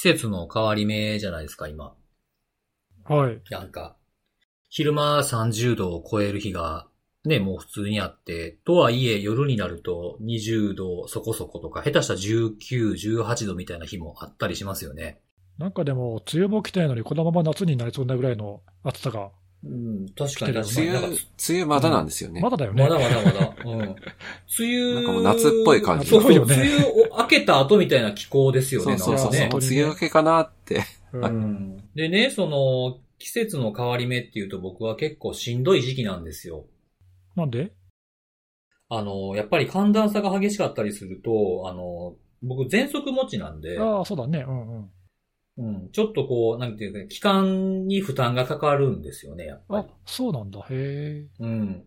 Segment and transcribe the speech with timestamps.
[0.00, 1.94] 季節の変わり目じゃないですか、今。
[3.04, 3.42] はい。
[3.50, 3.98] なんか、
[4.70, 6.86] 昼間30度を超える日が、
[7.26, 15.20] ね、もう普通にあって、とはいえ夜になると20度そこそことか、下手したら19、18度みたいな日もあったりしますよね。
[15.58, 19.32] なんかでも、梅雨も来てないのに、このまま夏になりそうなぐらいの暑さが、
[19.62, 20.88] うん、確かに来確かに。
[20.88, 22.40] 梅雨、なんか梅雨まだなんですよね。
[22.40, 22.82] まだだよね。
[22.82, 23.56] まだまだまだ。
[23.64, 23.80] うん。
[23.80, 23.96] 梅
[24.58, 24.94] 雨。
[24.94, 29.40] なんかもう夏っぽい感じそうよね梅雨を明けた後みたいな気候ですよね、そうそうそう。
[29.40, 30.82] ね梅雨明けかなって。
[31.12, 36.64] うんうんでね、その、季節の変わり目っていうと僕は結構しんどい時期なんですよ。
[37.36, 37.72] なんで？
[38.88, 44.44] あの、やっぱり寒暖差が激しかったりすると、あの、僕、喘息持ちなんで、ああ、そうだね。
[44.48, 44.90] うんうん。
[45.60, 50.64] うん、ちょっとこう、なんていうか、気管に負担がかかるんですよね、やっぱあり。、そうなんだ。
[50.70, 51.84] へうん。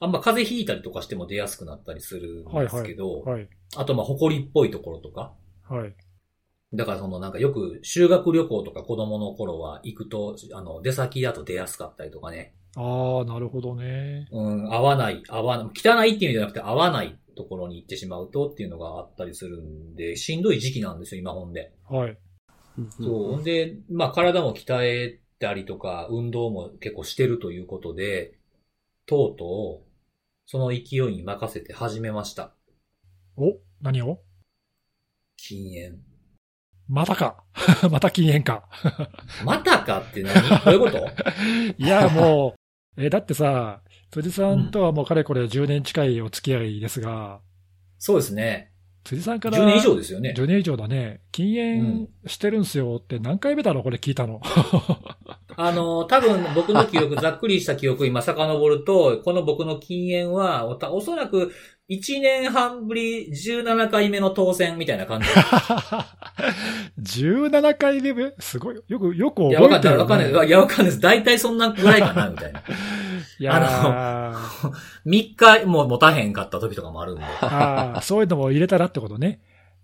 [0.00, 3.30] あんま風邪ひいたりとかしても出やすくなったりするんですけど、え。
[3.30, 3.48] はい。
[3.76, 5.32] あとまあ、埃っぽいところとか。
[5.62, 5.94] はい。
[6.72, 12.56] だからそのなんかよく修学旅行とか子供の頃は行くと、あの、出先だと出やすかったりとかね。
[12.74, 14.26] ああ、なるほどね。
[14.32, 21.72] うん、合わない、合わない、汚いっていう意味じゃなくて合わないところに行ってしまうとっていうのがあったりするんで、しんどい時期なんですよ、今ほんで。
[21.88, 22.18] はい。
[23.00, 23.44] そう。
[23.44, 28.38] で、まあ体も鍛えたりとか、運動も結構してるということで、
[29.06, 29.90] とうとう、
[30.46, 32.54] その勢いに任せて始めました。
[33.36, 34.20] お、何を？
[35.36, 35.98] 禁煙。
[36.88, 37.42] またか。
[37.90, 38.68] また禁煙か。
[39.44, 40.34] またかって何？
[40.64, 41.08] どういうこと？
[41.78, 42.54] いや、も
[42.96, 47.40] う、え、だってさ、辻さんとはもうかれこれ10年近いお付き合いですが、
[47.98, 48.73] そうですね。
[49.04, 50.34] 辻さんから、10年以上ですよね。
[50.36, 51.20] 10年以上だね。
[51.30, 53.80] 禁煙してるんすよって何回目だろ？
[53.80, 54.40] うこれ聞いたの。
[55.56, 61.52] あの、多分僕の記憶、ざっくりした記憶今遡ると、この僕の禁煙は、おそらく
[61.90, 65.26] 1年半ぶり17回目の当選みたいな感じ。
[67.28, 68.32] 17回目？
[68.38, 68.80] すごい。
[68.88, 69.98] よく、よくいや、わかんない、覚えてる、ね。
[69.98, 70.48] わかんない。
[70.48, 71.00] いや、わかんないです。
[71.00, 72.62] 大体そんなぐらいかな、みたいな。
[73.38, 77.24] いやー3 日も持たへんかった時とかもあるんで。
[77.42, 79.40] あーそういうのも入れたらってことね。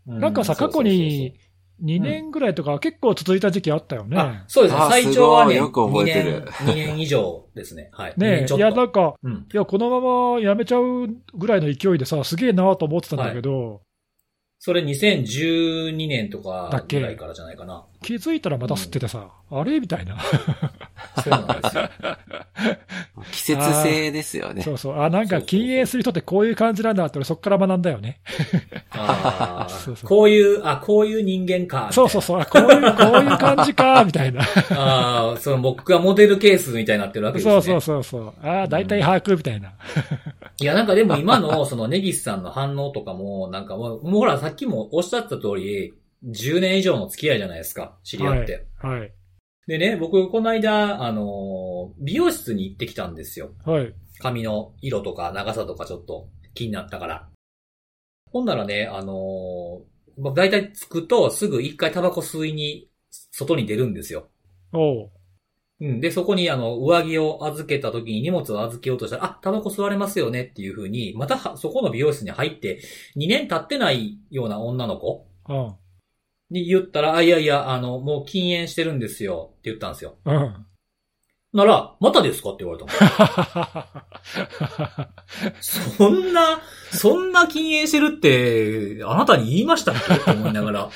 [0.06, 1.34] なんかさ、過去に
[1.82, 4.16] 2年ぐらいとか結構続いた時期あったよね。
[4.18, 7.90] あ、そうです最長はね、よく覚えてる2年、 2年以上ですね。
[7.92, 8.14] はい。
[8.16, 9.46] 2ねいや、なんか、うん。
[9.52, 13.82] いや、このままやめちゃうぐらいの勢いでさ、すげえなと思ってたんだけど、
[14.58, 17.86] それ2012年とだっけかぐらいからじゃないかな。
[18.02, 20.18] 気づいたらまた吸っててさ、あれみたいな。
[21.22, 21.90] そうなんですよ。
[23.32, 24.62] 季節性ですよね。
[24.62, 25.00] そうそう。
[25.00, 28.20] あ、なんか禁煙する人ってこういう感じなんだって俺そっから学んだよね。
[28.92, 31.88] あ そうそうあ、こういう、あ、こういう人間か。
[31.90, 31.92] う。
[31.92, 32.40] そうそうそう。
[32.40, 34.42] あ、こういう、こういう感じか、みたいな。
[34.76, 37.52] ああ、その僕がモデルケースみたいになってるわけですね。
[37.52, 38.34] そうそうそうそう。
[38.42, 39.72] ああ、だいたい把握みたいな。
[40.60, 45.94] いや、なんかでも今の、そのネギスさんの反応とかも、なんかもう、もうほら、さっきもおっしゃった通り、
[46.24, 48.66] 10年以上の付き合いじゃないですか、知り合って。
[48.78, 49.12] はい。
[49.66, 53.52] でね、僕、この間、あのー美容室に行ってきたんですよ。
[53.64, 53.94] はい。
[54.18, 57.28] 髪の色とか長さとかちょっと気になったから。
[58.30, 64.28] ほんならね、あのー僕大体着くとすぐ一回タバコ吸いに外に出るんですよ。
[64.72, 65.10] おう。
[65.80, 66.00] うん。
[66.00, 72.80] で、そこにあの、上着を預けた時に荷物を預けようとしたら、あ、タバコ吸われますよねっていう風に、またはそこの美容室に入って、
[73.16, 75.74] 2年経ってないような女の子うん。
[76.50, 80.16] に言ったら、あ、いやいや、あの、もう禁煙してるんですよって言ったんですよ。
[80.24, 80.66] うん。
[81.52, 85.56] なら、またですかって言われたの。
[85.60, 86.60] そんな、
[86.92, 90.90] そんな禁煙してるって、あなたに言いましたっけって思いながら。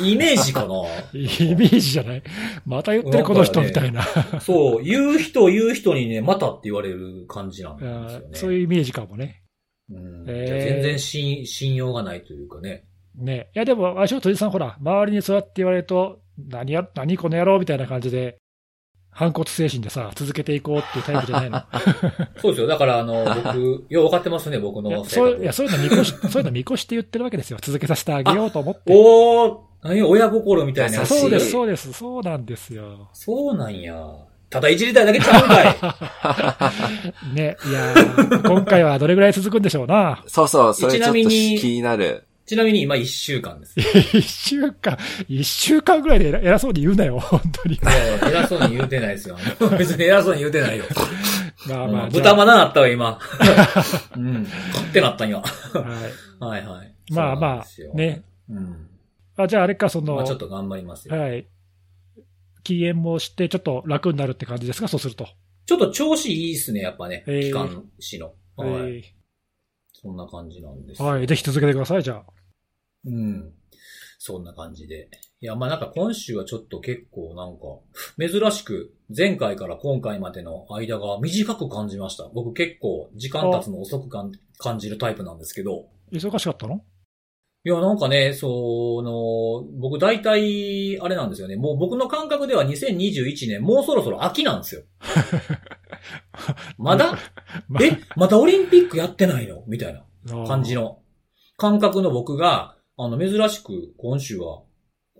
[0.00, 0.74] イメージかな
[1.12, 2.22] イメージじゃない
[2.64, 4.04] また言ってるこの人みたいな。
[4.40, 8.06] そう、言う人言う人にね、またって言われる感じなんですよあね。
[8.32, 9.42] ーそういうイメージかもね。
[9.90, 12.84] うん全然信信用がないというかね。
[13.16, 13.48] ね。
[13.54, 18.38] いや、でも、あしょ、辻さん、ほら、周りにそうやって言われると、何や、何この野郎みたいな感じで、
[19.14, 21.62] 反骨精神でさ、続けていこうっていうタイプじゃないの。
[22.40, 22.66] そうですよ。
[22.66, 25.32] だから、あの、 僕、よう分かってますね、僕いやの性格。
[25.32, 27.58] そういやそういうの見越し、そういうの見越して言ってるわけですよ。
[27.60, 28.80] 続けさせてあげようと思って。
[28.94, 31.08] おー、何親心みたいなやつ。
[31.08, 33.10] そうです、そうです、そうなんですよ。
[33.12, 34.02] そうなんや。
[34.48, 35.62] ただいじりたいだけちゃうんか
[37.30, 37.34] い。
[37.36, 40.22] ね、いやー、今回はどれぐらい続くんでしょうな。
[40.26, 42.24] そうそう、それちちょっとなみに気になる。
[42.44, 43.78] ちなみに今1週間です。
[43.78, 43.82] い
[44.18, 44.98] 一週間、
[45.28, 47.78] 一週間ぐらいで偉偉そうに言うなよ、 本当に。
[47.82, 49.38] やいや、偉そうに言うてないですよ。
[49.78, 50.84] 別に偉そうに言うてないよ。
[51.68, 53.18] まあまあ、豚まだなったわ、今。
[54.16, 54.42] うん。
[54.42, 56.44] ってなったんはい。
[56.44, 56.94] はいはい。
[57.12, 58.22] まあまあね。
[58.50, 58.88] うん。
[59.36, 61.16] あ、じゃああれか、その、まあちょっと頑張りますよ。
[61.16, 61.46] はい。
[62.64, 65.28] 禁煙もして、ちょっと楽になるって感じですか、そうすると。
[65.66, 67.22] ちょっと調子いいっすね、やっぱね。
[67.26, 68.34] えー機関士の。
[68.56, 69.14] はい。
[70.04, 71.02] えそんな感じなんです。
[71.02, 71.26] ーはい。
[71.26, 72.24] ぜひ続けてください、じゃあ。
[73.06, 73.52] うん。
[74.18, 75.08] そんな感じで。
[75.40, 82.28] いや、まあなんか今週はちょっと結構なんか、珍しく前回から今回までの間が短く感じました。
[82.32, 85.88] 僕結構時間経つの遅く感じるタイプなんですけど。
[86.12, 86.84] 忙しかったの？
[87.64, 91.56] いや、なんかね、その、僕大体、あれなんですよね。
[91.56, 94.82] もう僕の感覚では2021年、もうそろそろ秋なんですよ。
[96.78, 97.18] まだ？
[97.68, 99.62] まえまたオリンピックやってないの？
[99.66, 100.04] みたいな
[100.46, 100.74] 感じ。
[100.74, 100.98] の
[101.56, 104.62] 感覚の僕が、あの、珍しく今週は、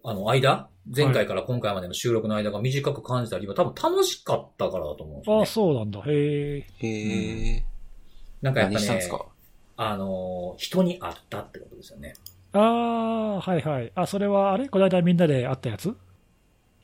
[0.04, 0.68] あの、間？
[0.94, 5.46] 前回から今回までの収録の間が短く感じた理由は多分楽しかったからだと思うんですよ、ああ、ね。
[5.46, 6.00] そうなんだ。
[6.00, 6.66] へえ。
[6.78, 7.64] へえ。
[8.40, 9.24] なんかやっぱね何したんです、か？
[9.76, 12.14] あの、人に会ったってことですよね。
[12.52, 13.92] ああ、はいはい。
[13.94, 14.68] あ、それはあれ？
[14.68, 15.96] この間みんなで会ったやつ？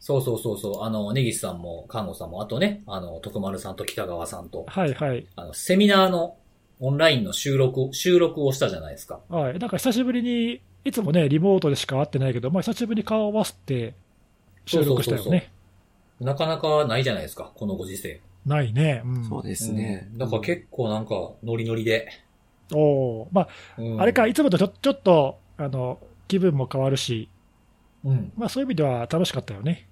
[0.09, 0.85] そうそうそうそう。
[0.85, 5.27] あの、根岸さんも、看護さんも、あとね、あの、徳丸さんと北川さんと、はいはい。
[5.37, 6.39] あの、セミナーの
[6.81, 9.21] オンラインの収録、収録をしたじゃないですか。
[9.29, 9.59] はい。
[9.59, 13.93] なんか久しぶりに、いつもね、リモートでしか会ってないけど、まあ久しぶりに顔を合わせて
[14.65, 15.23] 収録したよね。
[15.25, 18.23] そうそうそうなかなかないじゃないですか、このご時世。
[18.47, 19.03] ないね。
[19.05, 19.25] うん。
[19.29, 20.09] そうですね。
[20.13, 22.09] うんだから結構なんか、ノリノリで。
[22.73, 27.29] おおまあ、うんあれか、いつもとちょちょっと、あの、気分も変わるし、
[28.07, 28.33] うん。
[28.39, 29.88] まあそういう意味では楽しかったよね。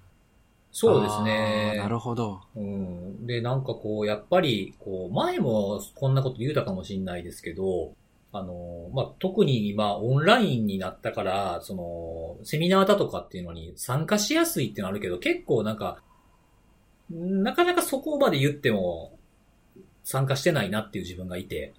[0.71, 1.75] そうですね。
[1.77, 2.41] なるほど。
[2.55, 3.25] うん。
[3.25, 7.93] で、なんかこう、やっぱり、こう、前もこんなこと言うたかもしれないですけど、
[8.31, 16.01] あの、まあ、特に今、オンラインになったから、その、セミナーだとかっていうのに参加しやすいっていうのあるけど、結構なんか、
[17.09, 19.17] なかなかそこまで言っても、
[20.03, 21.73] 参加してないなっていう自分がいて、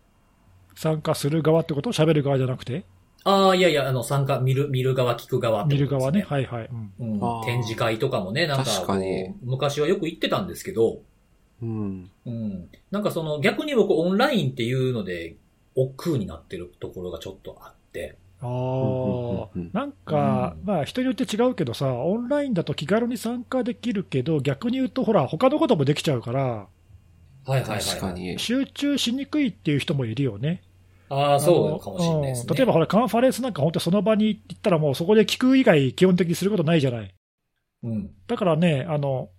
[0.74, 1.92] 参加する側ってこと？
[1.92, 2.84] 喋る側じゃなくて？
[3.28, 6.24] ああ、いやいや、あの、参加、見る、見る側、聞く側って見る側ね。
[6.26, 6.68] はいはい。
[6.72, 11.00] うんうん展示会とかもね、なんかかに昔はよく行ってたんですけど、
[11.62, 12.10] うん。
[12.24, 12.68] うん。
[12.90, 15.36] なんかその逆に僕オンラインっていうので、
[15.74, 18.16] 億劫になってるところがちょっとあって。
[18.40, 26.66] あうんうんなんか、うんまあ人によって違うけどさ、オンラインだと気軽に参加できるけど、逆に言うと、ほら、他のこともできちゃうから、は
[27.48, 27.84] いはいはい、はい。
[27.84, 28.12] 確か。
[28.12, 28.38] に。
[28.38, 30.62] 集中しにくいっていう人もいるよね。
[31.10, 32.46] ああ、そうかもしれないですね。
[32.50, 37.14] うん例えばほら、カンファレンスなんか本当その場に行ったらもうそこで聞く以外基本的にすることないじゃない。
[37.82, 38.10] うん。
[38.26, 39.30] だからね、あの、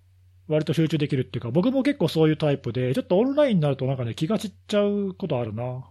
[0.48, 5.86] 割と集中できるっていうか、僕も結構そういうタイプで、ちょっとオンラインになるとなんかね、気が散っちゃうことあるな。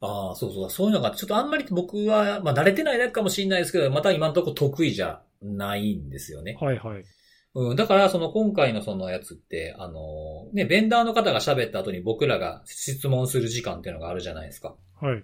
[0.00, 0.70] ああ、そうそう。
[0.70, 6.56] そういうのが、ちょっとあんまり僕は、まあ慣れてないだけかもしれないですけど、また今のところ得意じゃないんですよね。
[6.60, 7.04] はいはい。
[7.54, 7.76] うん。
[7.76, 14.74] だから、その今回のそのやつって、あの、ね、ベンダーの方が喋った後に僕らが質問する時間っていうのがあるじゃないですか。
[15.00, 15.22] はい。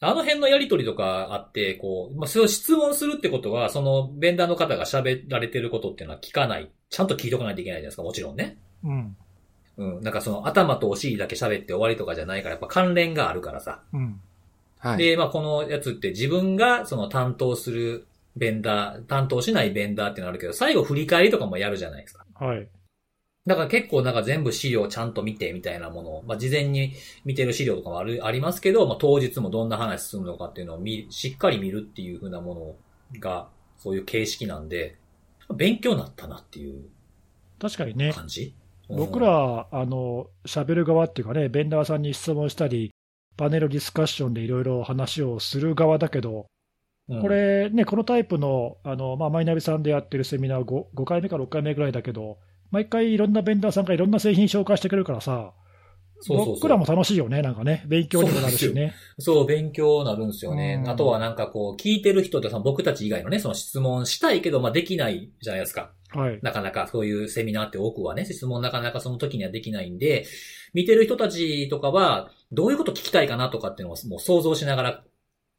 [0.00, 6.70] あの辺のやりとりとかあって、こう、まあ、それを質問するってことは、その、ベンダーの方が喋られてることっていうのは聞かない。
[6.90, 8.58] ちゃんと聞いとかないといけないじゃないですか、もちろんね。
[8.84, 9.16] うん。
[9.78, 10.02] うん。
[10.02, 13.82] なんかその、頭とお尻だけ喋って終わりとかじゃないから、やっぱ関連があるからさ。
[13.92, 14.20] うん。
[14.78, 14.98] はい。
[14.98, 18.06] で、まあ、このやつって自分が、その、担当する
[18.38, 22.24] ベンダー、担当しないベンダーっていうのあるけど、最後振り返りとかもやるじゃないですか。
[22.34, 22.68] はい。
[23.46, 26.92] だから結構なんか全部資料ちゃんと見てみたいなものを、まあ、事前に
[27.24, 32.76] 見てる資料とかもある、ありますけど、まあ、当日もどんな話するのかっていうのを見、しっかり見るっていう風なも
[33.12, 33.48] のが、
[33.78, 34.96] そういう形式なんで、
[35.54, 36.84] 勉強になったなっていう
[37.58, 38.54] 確かにね、感じ、
[38.88, 42.90] 僕ら、あの、喋る側っていうかね、ベンダーさんに質問したり、
[43.36, 46.44] パネルディスカッションでいろいろ話をする側だけど、うん、
[47.08, 52.38] これね、このタイプの、あの、まあ、マイナビさんでやってるセミナー 5, 5回目か6回目ぐらいだけど、
[52.70, 55.54] 毎回いろんなベンダーさんがいろんな製品紹介してくれるからさ、
[56.20, 58.92] そうそう僕らも楽しいよね、なんかね、勉強にもなるしね。
[59.18, 60.80] そう、勉強なるんですよね。
[60.82, 65.92] うんあとはなんかこう、聞いてる人ってその僕たち以外のね、その質問したいけど、まあ、できないじゃないですか。
[66.10, 66.38] はい。
[66.42, 70.26] なかなかそういうセミナーって多くはね、質問なかなかその時にはできないんで、
[70.74, 75.04] 見てる人たちとかは、どういうこと聞きたいかなとかっていうのをもう想像しながら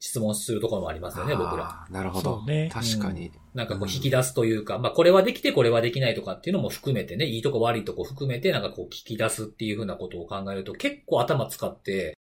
[0.00, 1.86] 質問するところもありますよね、僕ら。
[1.90, 2.42] なるほど。
[2.46, 3.30] ね確かに。
[3.54, 12.16] なんかこう引き出すというか、まあこれはできてこれはできないとかっていうのも含めてね、いいとこ悪いとこ含めてなんかこう聞き出すっていうふうなことを考えると結構頭使って、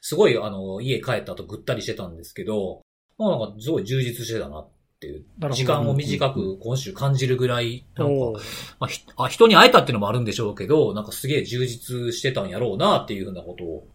[0.00, 2.82] すごいあの家帰った後ぐったりしてたんですけど、
[3.18, 4.68] まあなんかすごい充実してたなっ
[5.00, 8.40] ていう、なるほど時間を短く今週感じるぐらい、なんか
[8.78, 13.88] まあ、ひあ人に会えたっていうのもあるんでしょうけど、なんかすげえ充実してたんやろうなっていうふうなことを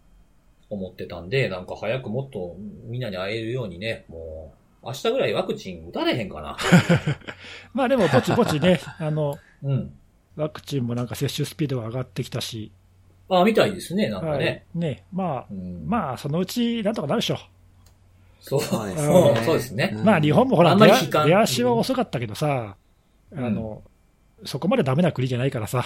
[0.70, 6.58] 思ってたんで、なんか早くもっとみんなに会えるようにね、もう、明日ぐらいワクチン打たれへんかな。
[7.74, 9.94] まあでも、ぼちぼちね、 あの、うん。
[10.36, 12.72] ワクチンもなんか接種スピードが上がってきたし、
[13.30, 14.40] あ、みたいですね、なんかはい。
[14.40, 14.66] ね。
[14.74, 17.38] ね、まあ、うん、まあ、そのうちなんとかなるでしょ。
[18.40, 19.42] そう、そうですね。
[19.46, 19.96] そうですね。
[19.96, 20.04] う。
[20.04, 22.76] まあ、日本もほら、あんまり出足は遅かったけどさ、
[23.32, 23.84] うんあの、
[24.46, 25.86] そこまでダメな国じゃないからさ、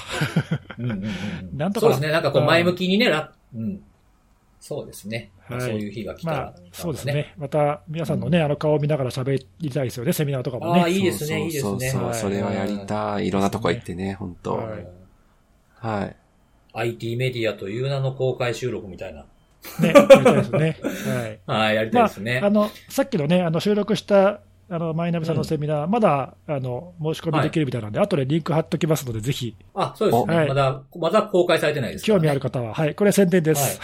[0.78, 0.86] うん。
[0.86, 0.92] うん。
[0.92, 1.08] うん。
[1.58, 1.88] なんとか。
[1.88, 3.82] そうですね、なんかこううん前向きにね、らうん。
[4.66, 5.30] そうですね。
[5.50, 7.06] はいそういう日が来たら、まあ、そうです。
[7.06, 7.34] ね。
[7.38, 10.92] また、皆さんのね、あの顔を見ながら喋りたいですよね、セミナーとかもああ、ね。
[10.92, 11.90] いいですね、いいですそうね。
[11.90, 13.28] そうそう、はいそれはやりたい。
[13.28, 14.70] いろんなとこ行ってね、本当は
[15.82, 16.14] はいい。
[16.76, 19.26] IT メディアという名の公開収録みたいな。
[19.82, 20.78] ね、やりたいですね。
[21.46, 21.60] はい。
[21.66, 22.40] はい、やりたいですね。
[22.42, 24.40] あの、さっきのね、あの、収録した、
[24.74, 30.36] あの、マイナビさんのセミナー、まだ、あの、申し込みできるみたいなんで、後でリンク貼っときますので、ぜひ、あ、そうですね。
[30.36, 33.80] はいまだ、まだ公開されてないです、興味ある方は、はい、これ宣伝です。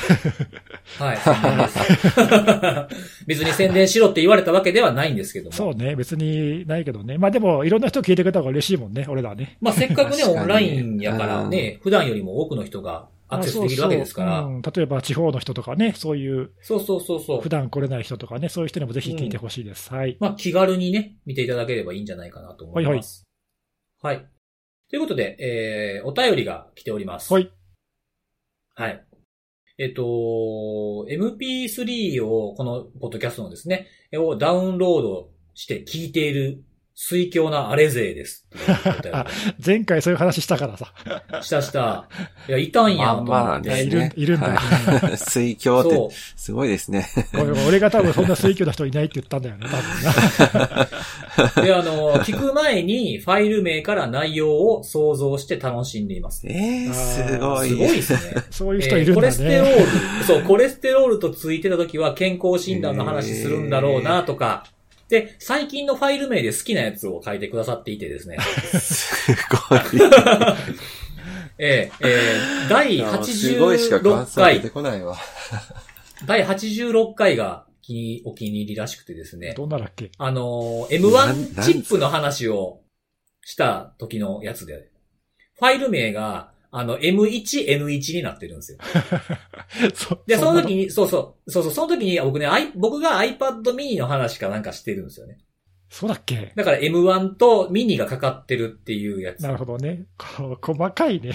[0.97, 1.17] はい。
[1.17, 2.95] はい。
[3.27, 5.51] 別に宣伝しろって言われたわけではないんですけども。
[5.51, 7.19] そうね、別にないけどね。
[7.19, 9.57] まあでも、いろんな人聞いてくれた方が嬉しいもんね、俺らはね。
[9.61, 14.39] まあせっかくね、オンラインやからね、普段よりも多くの人がアクセスできるわけですから。
[14.39, 17.49] あそうそううん例えば地方の人とかね、そういう、そうそうそうそう普。
[17.49, 19.93] 段来れない人とかね、そういう人にもぜひ聞いてほしいです。
[19.93, 20.17] はい。
[20.19, 23.23] まあ気軽にね、見ていただければいいんじゃないかなと思います。
[24.01, 24.25] はい、
[24.89, 27.33] ということで、えー、お便りが来ております。
[27.33, 27.51] はい。
[28.75, 29.05] はい。
[29.77, 30.01] えっと、
[31.09, 36.63] MP3 を、このポッドキャストのですね、をダウンロードして聞いている
[37.01, 38.45] 水強なあれ勢です
[39.65, 40.91] 前回そういう話したからさ。
[41.41, 42.09] したした。
[42.49, 43.31] いや、いたんやと思って。
[43.31, 43.83] まあまあですね。
[43.83, 47.07] いるいるんだはい 水郷ってそ、すごいですね。
[47.69, 50.89] 俺が多分そんな水球な人いないって言ったんだよね、多分な。
[51.61, 51.63] う。
[51.65, 56.45] で、あの、聞く前にファイル名から内容を想像して楽しんでいます。
[56.47, 57.69] ええすごい。
[57.69, 58.19] すごいですね。
[58.51, 59.71] そういう人いるんだコレステロね。
[59.71, 64.65] ール、そう、コレステロールとついてた時は健康診断の話するんだろうなとか、
[65.09, 68.37] で、最近のファイル名で好きなやつを書いてくださっていてですね。
[68.79, 69.33] す
[69.69, 69.79] ごい。
[71.61, 75.17] えーえー第すごいしか感86回想出て、こないわ。
[76.25, 77.65] 第86回が
[78.25, 79.53] お気に入りらしくてですね。
[79.57, 80.11] どんなだっけ？
[80.17, 82.81] あのー、なん M1 チップの話を
[83.43, 84.89] した時のやつで、
[85.57, 88.77] ファイル名が、あの、M1、N1 になってるんですよ。
[89.95, 90.61] そで、その？
[90.61, 95.39] 時に、そうそう、そうそう、その時に僕ね、I- 僕が iPad mini の話かなんかしてるんですよね。
[95.91, 96.53] そうだっけ？
[96.55, 99.41] だから M1 とミニがかかってるっていうやつ。
[99.41, 100.03] なるほどね。
[100.17, 101.31] こ細かいね。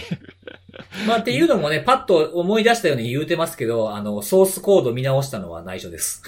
[1.09, 6.23] まあっていうのもね、パッと思い出したように言うてますけど、あの、ソースコード見直したのは内緒です。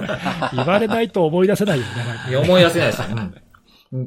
[0.54, 1.84] 言われないと思い出せないよ
[2.30, 2.36] ね。
[2.38, 3.02] 思い出せないです。
[3.10, 3.34] うん。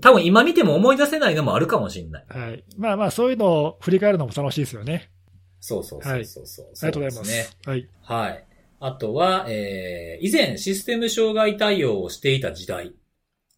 [0.01, 2.25] 多分今見ても思い出せないのもあるかもしれない。
[2.29, 2.63] はい。
[2.77, 5.11] まあまあ、そういうのを振り返るのも楽しいですよね。
[5.59, 7.31] そうそうそうそうそう、ありがとうございます。
[7.31, 7.47] すね。
[7.65, 7.89] はい。
[8.01, 8.45] はい。
[8.81, 12.93] あとは、えー、以前システム障害対応をしていた時代、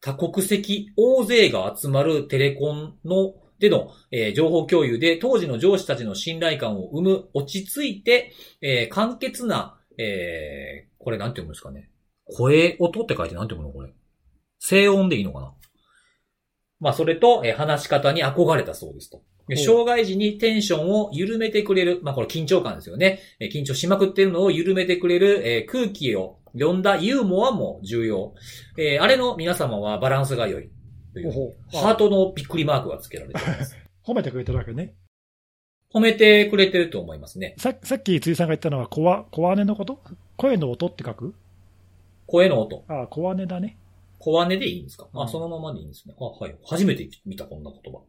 [0.02, 11.92] 多国籍大勢が集まるテレコンの、での、えー情報共有で当時の上司たちの信頼感を生む、落ち着いて、えー簡潔な、えー、これなんて読むんですかね。
[12.26, 13.94] 声、音って書いてなんて読むのこれ。
[14.58, 15.54] 静音でいいのかな
[16.82, 19.22] まあ、それと、えー話し方に憧れたそうですと。
[19.56, 22.00] 障害時にテンションを緩めてくれる。
[22.04, 23.20] まあ、これ緊張感ですよね。
[23.40, 28.34] えー緊張しまくってるのを緩めてくれる、えー空気を読んだユーモアも重要。
[28.78, 30.70] えーあれの皆様はバランスが良い。
[31.14, 31.32] という
[31.74, 33.76] ハートのびっくりマークが付けられています。
[34.06, 34.96] 褒めてくれてるわけね。
[35.94, 37.54] 褒めてくれてると思いますね。
[37.58, 40.00] ささっき辻さんが言ったのは、コア、コアネのこと？
[40.38, 41.36] 声の音って書く？
[42.28, 42.86] 声の音。
[42.88, 43.78] ああ、コアネだね。
[44.22, 45.08] 小姉でいいんですか？
[45.14, 46.16] あ、うんそのままでいいんですね。
[46.20, 46.56] あ、はい。
[46.66, 48.02] 初めて見たこんな言葉。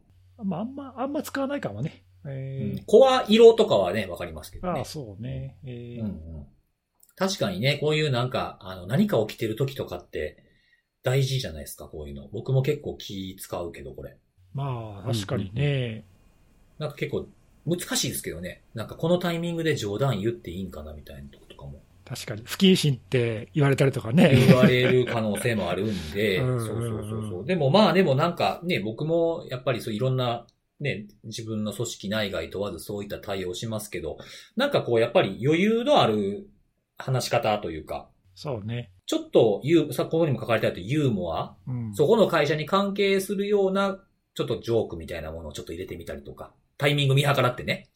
[0.43, 2.03] まあ、あんま、あんま使わないかもね。
[2.23, 4.79] うえん、コア色とかはね、わかりますけーどね。
[4.79, 5.57] ああ、そうね。
[5.65, 6.09] えーうんう
[6.41, 6.47] ん
[7.15, 10.43] 確かにね、こういうなんか、あの、何か起きてる時とかって、
[11.03, 12.27] 大事じゃないですか、こういうの。
[12.29, 14.17] 僕も結構気使うけど、これ。
[14.51, 16.05] まあ、確かにね。
[16.79, 17.27] なんか結構、
[17.67, 18.63] 難しいですけどね。
[18.73, 21.29] なんかこのタイミングで冗談言っていいんかな、みたいな。
[22.05, 22.43] 確かに。
[22.45, 24.35] 不謹慎って言われたりとかね。
[24.47, 27.45] 言われる可能性もあるんで、 うんそうそうそうそう。
[27.45, 30.45] でもまあでもなんかね、僕もやっぱりそういろんな
[30.79, 34.17] ね、自分の組織内外問わずそういった対応をしますけど、
[34.55, 36.49] なんかこうやっぱり余裕のある
[36.97, 38.91] 話し方というか、そうね。
[39.05, 41.93] ちょっとユー、さ、ここにも書かれてあるとユーモア、うん。
[41.93, 43.99] そこの会社に関係するような、
[44.33, 47.89] ちょっとジョークみたいなものをちょっと入れてみたりとか、タイミング見計らってね。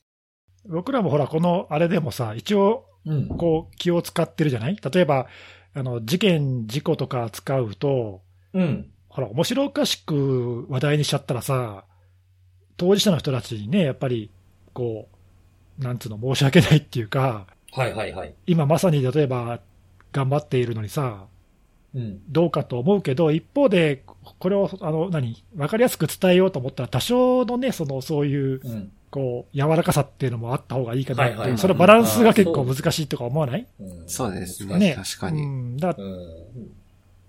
[0.66, 2.97] 僕らもほら、このあれでもさ、一応、うん。
[3.38, 4.78] こう、気を使ってるじゃない？
[4.78, 5.28] 例えば、
[5.74, 8.22] あの、事件、事故とか使うと、
[8.54, 8.90] うん。
[9.10, 11.86] ほら、面白おかしく話題にしちゃったらさ、
[12.78, 14.32] 当事者の人たちにね、やっぱり、
[14.74, 15.08] こ
[15.80, 18.34] う、なんつうの、申し訳ないっていうか、はいはいはい。
[18.46, 19.60] 今まさに例えば、
[20.12, 21.26] 頑張っているのにさ、
[21.96, 22.22] うん。
[22.30, 24.04] どうかと思うけど、一方で、
[24.40, 28.92] これを、あの、何、わかりやすく伝えようと思ったら、多少のね、その、そういう、うん。
[29.10, 33.68] こう、柔らかさっていうのもあった方がいいかなっていう、はいはいはいそのバランスが結構難しいとか思わない？
[33.80, 34.78] うんそうですね。
[34.78, 35.44] ね確かに。
[35.44, 36.72] うん、だうん。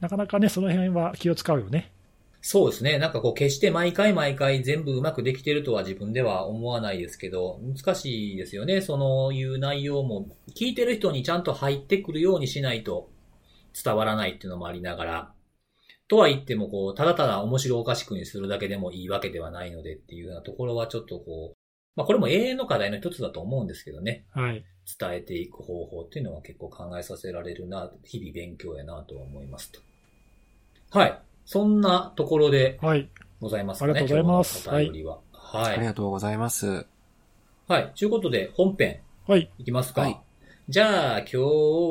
[0.00, 1.92] なかなかね、その辺は気を使うよね。
[2.40, 2.98] そうですね。
[2.98, 8.80] なんかこう決して毎回毎回全部うまくできてるとは自分では思わないですけど、難しいですよね。
[8.80, 13.10] そのいう内容も聞いてる人にちゃんと入ってくるようにしないと
[13.84, 15.32] 伝わらないっていうのもありながら、
[16.06, 21.57] とは言ってもこう、ただただ面白おかしくにするだけでもいいわけではないのでっていうようなところはちょっとこう、
[21.98, 24.24] まあこれも永遠の課題の一つだと思うんですけどね。
[24.30, 24.64] はい。
[25.00, 29.80] 伝えていく方法っていうのは結構考えさせられるな、日々勉強やなとは思いますと。
[30.96, 31.18] はい。
[31.44, 33.08] そんなところではい。
[33.40, 33.92] ございますかね。
[33.92, 34.74] ありがとうございますは。
[34.74, 35.74] はい。
[35.74, 36.86] ありがとうございます。
[37.66, 37.92] はい。
[37.96, 39.50] ということで、本編はい。
[39.58, 40.02] いきますか。
[40.02, 40.16] はい
[40.70, 41.36] じゃあ、今日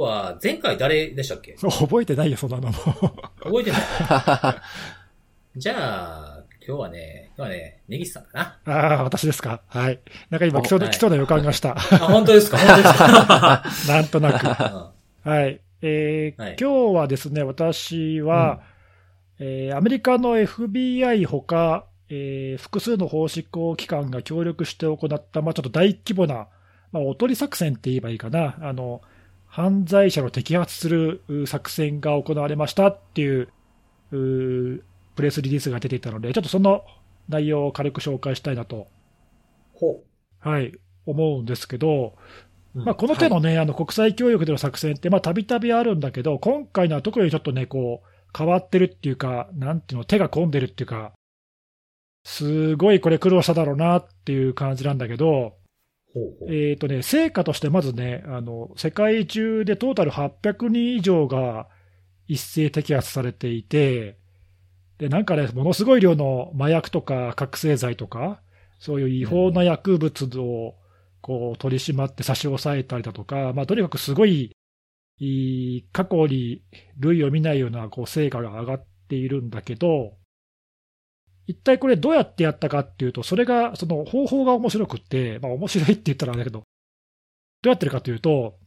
[0.02, 1.56] は、前回誰でしたっけ？
[1.60, 2.74] 覚えてないよ、そんなのも。
[3.40, 3.82] 覚えてない
[5.60, 8.74] じゃあ、今日はね、今日はね、根岸さんかな。
[8.74, 9.62] ああ、私ですか。
[9.68, 10.00] はい。
[10.32, 11.76] なんか今、お来そうな、はい来そうな予感がした。
[11.78, 12.58] あ、本当ですか？
[12.58, 13.64] 本当ですか？
[13.88, 14.44] なんとなく。
[14.46, 15.62] うんはい。
[15.84, 18.62] えーはい今日はですね、私は、
[19.38, 26.48] えーアメリカの FBI ほか、えー複数の法執行機関が協力して行った、まあ、ちょっと大規模な、
[26.92, 29.02] まあ、おとり作戦って言えばいいかな、あの
[29.46, 33.50] 犯罪者を摘発するう作戦が行われましたっていう
[34.12, 34.84] う
[35.16, 36.84] プレスリリースが出ていたので、ちょっとその
[37.30, 38.88] 内容を軽く紹介したいなと、
[39.74, 40.04] ほ
[40.40, 40.74] はい、
[41.06, 42.16] 思うんですけど、
[42.76, 42.84] う。
[42.84, 48.08] まあ、この手のね、あの国際協力での作戦って、まあ、たびたびあるんだけど、今回のは特にちょっとね、こう、
[48.38, 51.14] 変わってるっていうか、なんていうの、手が込んでるっていうか、
[52.24, 55.56] すごいこれ苦労しただろうなっていう感じなんだけど。
[56.50, 61.68] えっ、とね、成果としてまずね、あの、世界中でトータル800人以上が
[62.28, 64.18] 一斉摘発されていて、
[64.98, 68.42] で、なんかね、ものすごい量の麻薬とか覚醒剤とか、
[68.80, 70.76] そういう違法な薬物を
[71.22, 74.52] こう取り締まって差し押さえたりだとか、まあ、とにかくすごい、
[75.20, 76.62] いい過去に
[77.00, 80.14] 類を見ないようなこう成果が上がっているんだけど、
[81.48, 86.66] 一体これどうやってやったかっていうと、それが、その方法が面白くって、まあ面白いって言ったらあれだけど、ど
[87.66, 88.60] うやってるかというと、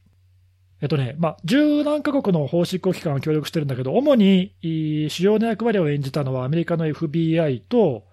[0.80, 8.04] えっとね、まあ、十何カ国の法執行機関が協力してるんだけど、主に主要な役割を演じたのはアメリカの FBI と、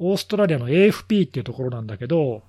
[0.00, 2.42] オーストラリアの AFP っていうところなんだけど、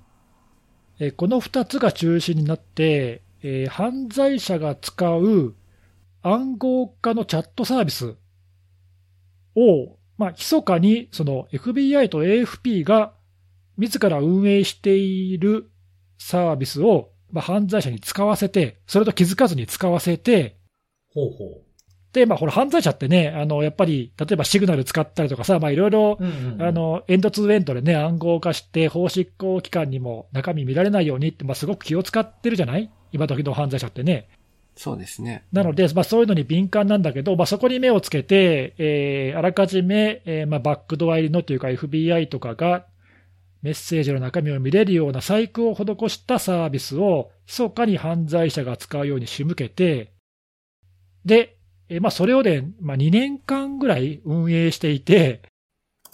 [1.00, 5.56] えこの2つが中心になって、え犯罪者が使う
[6.22, 8.16] 暗号化のチャットサービス
[9.56, 13.14] を、まあ、密かにその FBI と AFP が
[13.78, 15.72] 自ら運営している
[16.18, 20.58] サービスを、まあ、犯罪者に使わせて、それと気づかずに使わせて、
[21.14, 21.62] ほうほ
[22.14, 26.18] で、まあ、ほら、犯罪者ってね、あの、やっぱり、例えばシグナル使ったりとかさ、まあ、いろいろ
[26.60, 32.90] あ、の、エンドツーエンドでね、暗号化して、法執行機関にも中身見られないようにって、まあ、すごく気を使ってるじゃない？
[33.12, 34.28] 今時の犯罪者ってね。
[34.76, 35.44] そうですね。
[35.52, 42.86] なので、まあ、そういうのに敏感なんだけど、まあ、そこに目をつけて、えーあらかじめ、えーまあ、バックドア入りのというか FBI とかが、
[43.62, 50.14] メッセージの中身を見れるような細工を施したサービスを、密かに犯罪者が使うように仕向けて、
[51.26, 51.58] で、
[51.90, 55.42] えーまあ、それをね、まあ、2年間ぐらい運営していて、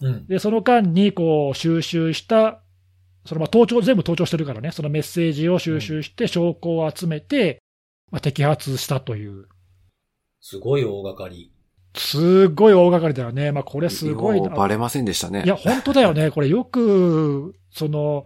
[0.01, 0.27] うん。
[0.27, 2.61] で、その間にこう収集した、
[3.25, 7.61] そのまあ盗聴、全部盗聴してるからね、そのメッセージを収集して、証拠を集めて、
[8.11, 9.47] まあ、摘発したという、
[10.41, 11.51] すごい大掛かり。
[11.95, 13.51] すごい大掛かりだよね。
[13.51, 14.49] まあ、これすごいな。
[14.49, 15.43] バレませんでしたね。
[15.45, 16.29] いや、本当だよね。
[16.31, 18.25] これよく、その、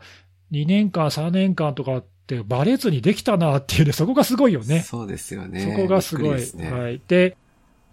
[0.51, 4.81] 2年間、3年間とかってバレずにできたなっていうね、そこがすごいよね。
[4.81, 5.61] そうですよね。
[5.61, 6.41] そこがすごい。
[6.55, 6.71] ね。
[6.71, 7.01] はい。
[7.07, 7.37] で、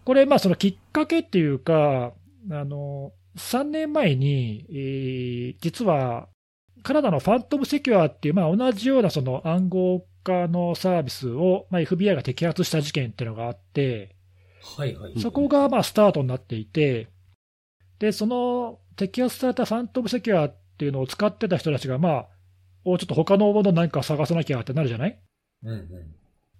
[0.05, 2.12] これ、まあ、そのきっかけっていうか、
[2.51, 6.29] あの、3年前に、えー実は、
[6.83, 14.15] カナダのファントムセキュアっていう、まあ、同じようなその暗号化のサービスを、まあ、FBI が摘発した事件っていうのがあって、
[14.76, 15.20] はいはい。
[15.20, 17.09] そこがまあスタートになっていて、
[17.98, 22.26] で、その摘発されたファントムセキュアっていうのを使ってた人たちが、まあ、
[22.85, 25.18] おちょっと他のもの何か探さなきゃってなるじゃない？
[25.62, 25.88] うんうん。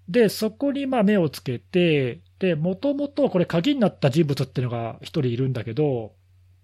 [0.09, 6.15] で、そこにまあ目をつけて、で、もともとこれ鍵になった人物っていうのが一人いるんだけど、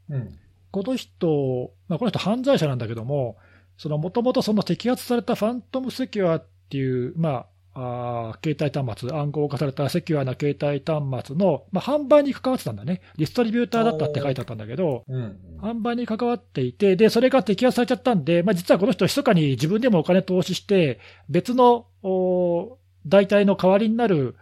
[0.08, 0.38] うん。
[0.70, 3.36] この人、まあ、この人犯罪者なんだけども、
[3.76, 13.00] そのもともとその摘発されたファントムセキュアっていう、まあ、あー携帯端末、暗号化されたセキュアな携帯端末の、まあ、販売に関わってたんだね。
[13.16, 15.60] ディストリビューターだったって書いてあったんだけど、うんうん。
[15.60, 24.36] 販売に関わっていて、で、それが摘発されちゃったんで、まあ、実はこの人、密かに自分でもお金投資して、別のお代替の代わりになる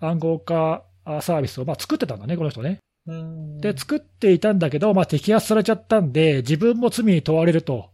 [0.00, 2.78] 暗号化あサービスをまあ作ってたんだね、この人ね。
[3.06, 7.90] うんで、作っていたんだけど、まあ、摘発されちゃったんで、自分も罪に問われると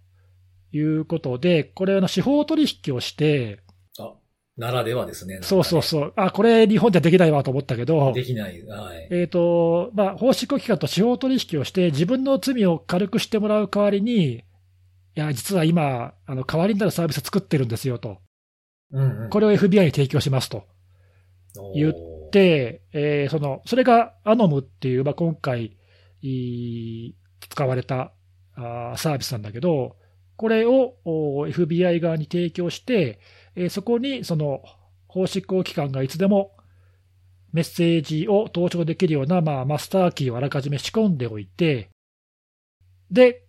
[0.72, 3.67] いうことで、これ、あの司法取引をして、あ、
[4.58, 5.38] ならではですね。
[5.42, 6.12] そうそうそう。
[6.16, 8.60] あ、これ日本ではできないわと思ったけど、できない。
[8.66, 9.08] はい。
[9.12, 14.42] えっ、と、まあ、法執行機関と司法取引をして、自分の罪を軽くしてもらう代わりに、い
[15.14, 18.18] や、実は今、あの、代わりになるサービス作ってるんですよと。
[18.90, 19.30] うんうん。
[19.30, 20.64] これを FBI に提供しますと。
[21.76, 25.76] 言っおー、で、えーその、それがアノムっていう、まあ、今回、
[26.20, 27.14] い
[27.48, 28.12] 使われた
[28.56, 29.96] あーサービスなんだけど、
[30.36, 33.18] これをお FBI 側に提供して、
[33.58, 34.62] えーそこにその
[35.08, 36.52] 法執行機関がいつでも
[37.52, 41.88] メッセージを盗聴できるような、まあ、マスターキーをあらかじめ仕込んでおいて、
[43.10, 43.46] で、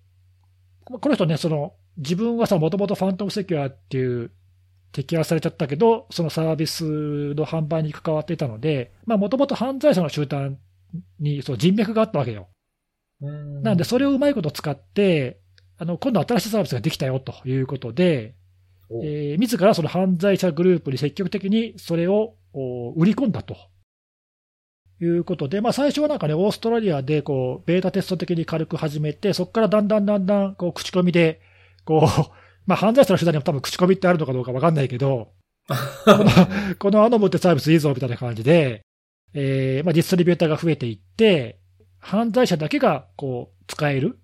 [0.86, 4.32] この人ね、その自分はさ、もともとファントムセキュアっていう
[4.94, 10.58] 摘発されちゃったけど、そのサービスの販売に関わっていたので、もともと犯罪者の集団
[11.20, 12.48] にそう人脈があったわけよ。
[13.22, 15.42] うんなんで、それをうまいこと使って、
[15.78, 18.39] あの今度新しいサービスができたよということで、お
[19.04, 22.36] えー自らその犯罪者グループに積極的にそれを
[22.96, 23.56] 売り込んだと。
[25.02, 31.40] いうことで、まあ、最初はなんかね、オーストラリアでこうベータテスト的に軽く始めて、そこからだんだんだんだんこう口コミで、
[31.86, 32.32] こう
[32.68, 35.32] まあ、犯罪者の手段にも多分口コミってあるのかどうか分かんないけど、
[35.68, 35.76] こ
[36.06, 38.82] のこのアノムってサービスいいぞみたいな感じで、
[39.34, 41.60] えーまあ、ディストリビューターが増えていって、
[42.00, 44.20] 犯罪者だけがこう使える、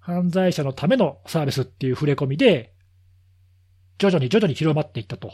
[0.00, 2.73] 犯罪者のためのサービスっていう触れ込みで、
[3.98, 5.32] 徐々に徐々に広まっていったと。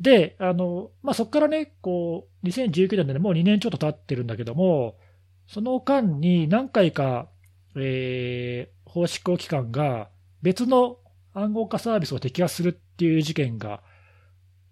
[0.00, 4.96] で、あのまあ、そこからね、こう2019年で、ね、もう2年ちょっと経ってるんだけども、
[5.46, 7.28] その間に何回か、
[7.76, 10.10] えー法執行機関が
[10.42, 10.98] 別の
[11.32, 13.82] 暗号化サービスを摘発するっていう事件が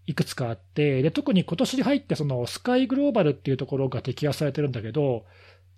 [0.06, 5.24] いくつかあって、で特に今年に入って、そのスカイグローバルっていうところが摘発されてるんだけど、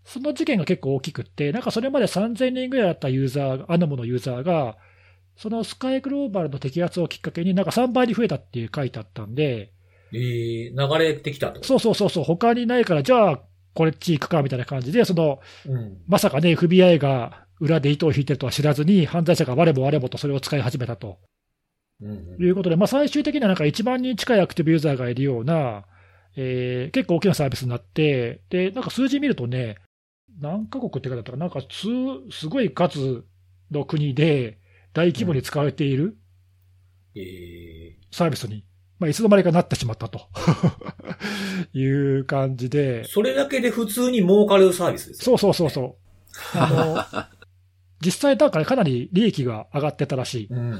[0.05, 4.77] その事件が結構大きくって、なんかそれまで3000人ぐらいだったユーザー、アノムのユーザーが、
[5.37, 9.73] そのスカイグローバルの摘発をきっかけに、なんか3倍に増えたっていう書いてあったんで、
[10.12, 11.62] えー、流れてきたと？
[11.64, 13.40] そうそうそうそう、他にないから、じゃあ、
[13.75, 15.99] これっち行くかみたいな感じで、そのうん。
[16.07, 21.18] まさかね、FBI が裏で糸を引いてるとは知らずに、犯罪者が我も我もとそれを使い始めたと
[22.03, 25.85] うんいうことで、まあ、最終的にはなんか1万人近いアクティブユーザーがいるような、
[26.37, 29.77] えー結構大きなサービスになって、で、なんか数字見るとね、
[30.40, 31.87] 何カ国って書いてあったかな、なんかす
[32.31, 33.25] すごい数
[33.71, 34.59] の国で
[34.93, 36.17] 大規模に使われている
[37.15, 38.65] えサービスに、
[38.99, 40.29] まあ、いつの間にかなってしまったと
[41.73, 46.59] いう感じでー、、それだけで普通に儲かるサービスですよそうそうそうそう。
[46.59, 47.33] あの
[48.05, 50.47] 実際、だからかなり利益が上がってたらしい。
[50.51, 50.73] うんうん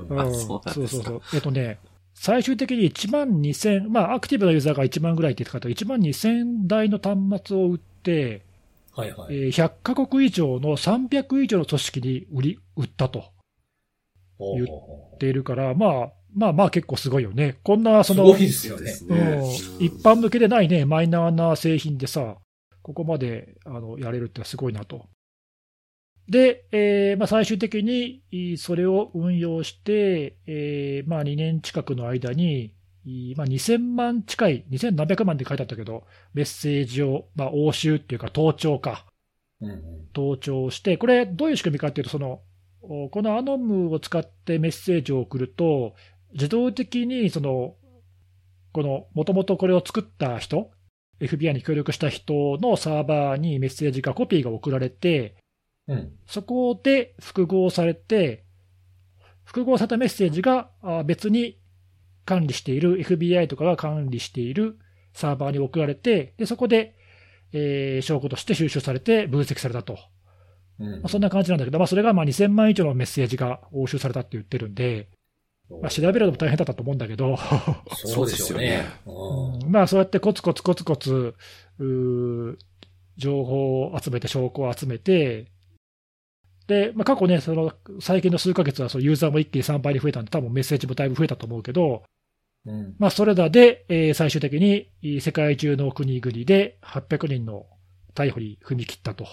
[0.00, 0.08] うん。
[0.08, 1.22] うんあそうそうそうそう。
[1.34, 1.78] えっとね、
[2.14, 8.42] 最終的に1万2000、まあ、アクティブなユーザーが1万ぐらいって言ってた1万2000台の端末を売って、
[8.92, 9.36] はいはい。
[9.36, 13.24] えー100カ国以上の300以上の組織に売り、売ったと
[14.56, 17.58] 言っているから、まあ、まあまあ結構すごいよね。
[17.62, 18.24] こんな、その。
[18.24, 22.36] うん一般向けでないね、マイナーな製品でさ、
[22.82, 25.06] ここまであのやれるってすごいなと。
[26.28, 32.72] で、えーまあ、最終的にいそれを運用して、えーまあ、2年近くの間に、
[33.04, 39.06] いまあ、2000万近い、2000何百万って書いてあったけど、メッセージを、まあ、押収っていうか、盗聴か、
[39.60, 42.40] うんうん盗聴して、これ、どういう仕組みかっていうと、そのお
[42.82, 45.94] このアノムを使ってメッセージを送ると、
[46.32, 47.74] 自動的にその
[48.72, 50.70] このもともとこれを作った人、
[51.20, 55.36] FBI に協力した人のサーバーにメッセージが、コピーが送られて、
[55.86, 56.12] うん。
[56.26, 58.44] そこで複合されて、
[59.44, 61.58] 複合されたメッセージがあ別に
[62.24, 64.78] 管理している、FBI とかが管理している
[65.12, 66.94] サーバーに送られて、でそこで、
[67.52, 69.98] えー証拠として収集されて分析されたと。
[70.80, 70.90] うん。
[70.92, 75.08] まあ、そんな感じなんだけど、まあ、それがまあ2000万以上のメッセージが押収されたって言ってるんで、
[75.82, 77.36] まあ、調べるのも大変だったと思うんだけど、
[77.94, 78.84] そうですよね。
[79.68, 81.34] まあ、そうやってコツコツコツコツ、
[83.16, 85.46] 情報を集めて、証拠を集めて、
[86.66, 92.04] で、まあ、過去ね、その最近の数ヶ月はそのユーザーも一気に3倍に増えたんで、多分メッセージもだいぶ増えたと思うけど、
[92.66, 92.94] うん。
[92.98, 97.66] まあ、それらで、えー最終的にえー世界中の国々で800人の
[98.14, 99.26] 逮捕に踏み切ったと。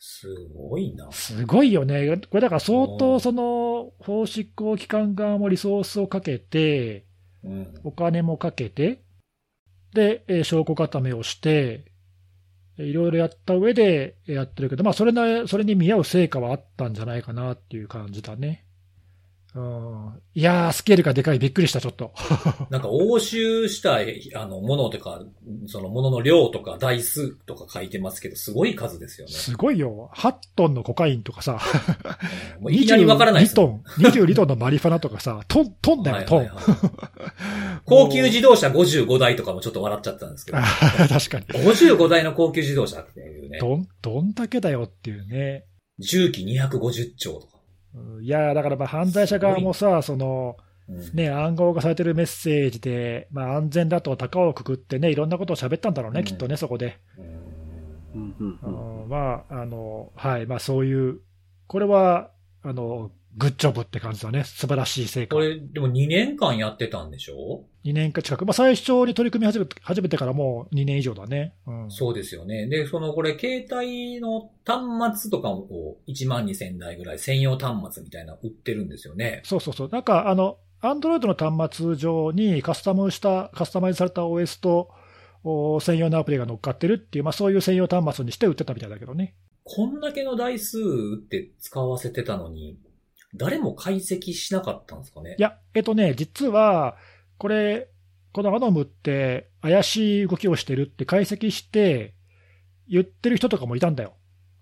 [0.00, 1.12] すごいな。
[1.12, 2.16] すごいよね。
[2.16, 7.06] これだから相お当ーその法執行機関側もリソースをかけて、
[7.44, 9.02] うんお金もかけて、
[9.94, 11.84] で、えー証拠固めをして、
[12.78, 18.64] えーいろいろやった上でやってるけど、まあそれな、それに見合う成果はあったんじゃないかなっていう感じだね。
[19.54, 20.22] うん。
[20.34, 21.38] いやー、スケールがでかい。
[21.38, 22.12] びっくりした、ちょっと。
[22.70, 23.98] なんか押収した、
[24.40, 25.22] あの、ものとか、
[25.66, 29.32] そのものの量とか台数とか書いてますけど、すごい数ですよね。
[29.32, 30.10] すごいよ。
[30.14, 31.58] 8トンのコカインとかさ、
[32.58, 33.68] うんもういきなりわからないです22トよ。
[33.68, 36.38] ン、22トンのマリファナとかさ、 トン、トンだよ、トン。
[36.38, 36.80] はいはいはい
[37.86, 40.58] 高級自動車55台とかもちょっと笑っちゃったんですけど
[41.08, 41.46] 確かに。
[41.46, 43.58] 55台の高級自動車っていうね。
[43.58, 45.64] どん、どんだけだよっていうね。
[45.98, 47.59] 重機250兆とか。
[47.94, 48.24] うん。
[48.24, 50.56] いやーだからまあ犯罪者側もさ、その、
[50.88, 51.14] うん。
[51.14, 56.24] ね、暗号化されてるメッセージで、まあ、安全だと高をくくってね、いろんなことを喋ったんだろうね、うん。
[56.24, 56.98] きっとね、そこで。
[57.16, 57.24] うん。
[58.12, 58.68] うんうんうう
[59.04, 61.20] んんまあ、あの、はい、まあそういう、
[61.68, 64.44] これは、あの、グッジョブって感じだね。
[64.44, 65.40] 素晴らしい成果こ。
[65.40, 68.44] れ、でも2年間やってたんでしょ？2年か近く。
[68.44, 71.54] まあ最初に取り組み始め始めてからもう2年以上だね。
[71.66, 71.90] うん。
[71.90, 72.66] そうですよね。
[72.66, 79.42] で、その、これ、携帯の端末とかを1万2000台ぐらい専用端末みたいなの売ってるんですよね。
[79.44, 79.88] そうそうそう。
[79.90, 84.90] なんか、あの、アンドロイドの端末上にカスタムした、カスタマイズされた OS と、
[85.42, 89.34] お専用のアプリが乗っかってるっていう、まあそういう専用端末にして売ってたみたいだけどね。
[89.64, 90.78] こんだけの台数
[91.16, 92.78] って使わせてたのに、
[93.34, 95.36] 誰も解析しなかったんですかね？
[95.38, 96.96] いや、えっとね、実は、
[97.38, 97.88] これ、
[98.32, 102.14] このアノムって怪しい動きをしてるって解析して、
[102.88, 104.14] 言ってる人とかもいたんだよ。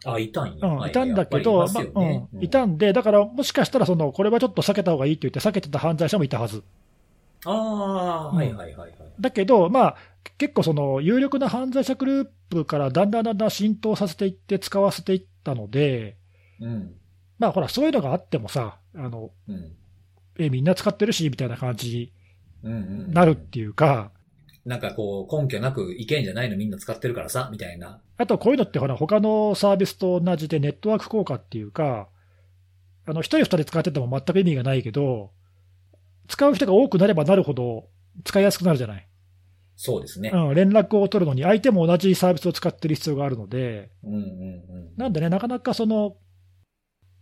[0.04, 0.68] あ、いたんや。
[0.68, 6.62] うん、はいいたんだけど、まねまあうん、いたんで、だからもしかしたらその、これはちょっと避けた方がいいって言って避けてた犯罪者もいたはず。
[7.46, 8.94] ああ、はいはいはいはい。
[9.20, 9.96] だけど、まあ、
[10.36, 16.16] 結構その、有力な犯罪者グループからだんだんだんだん浸透させていって使わせていったので、
[16.60, 16.94] うん。
[17.38, 19.72] まあほら、そういうのがあってもさ、あの、うん。
[20.38, 22.12] え、みんな使ってるし、みたいな感じ。
[22.62, 24.10] になるっていうか、
[24.64, 28.00] なんかこう、根拠なく意見じゃないのみんな使ってるからさ、みたいな。
[28.16, 32.08] あとこういうのってほら、他のサービスと同じでネットワーク効果っていうか、
[33.06, 35.30] あの、一人二人使ってても全く意味がないけど、
[36.26, 37.88] 使う人が多くなればなるほど
[38.24, 39.08] 使いやすくなるじゃない？
[39.76, 40.30] そうですね。
[40.34, 44.90] うん、連絡を取るのに相手も同じサービスを使ってる必要があるので、うんうんうん。
[44.96, 46.16] なんでね、なかなかその、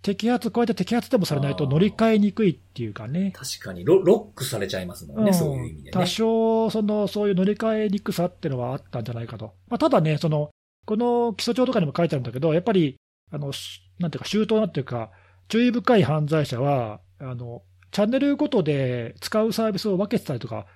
[0.02, 3.32] 摘発、こうやって摘発でもされないと乗り換えにくいっていうかね。
[3.34, 5.90] 確かにロ、ロックされちゃいますもんね、そういう意味でね。
[5.92, 9.54] 多少、その、そういう乗り換えにくさっていうのはあったんじゃないかと。
[9.68, 10.50] まあ、ただね、その、
[10.84, 12.96] この基礎帳とかにも書いてあるんだけど、やっぱり、
[13.32, 15.10] あの、しなんていうか、周到なっていうか、
[15.48, 20.66] 注意深い犯罪者は、あの、チャンネルごとで使うサービスを分けてたりとか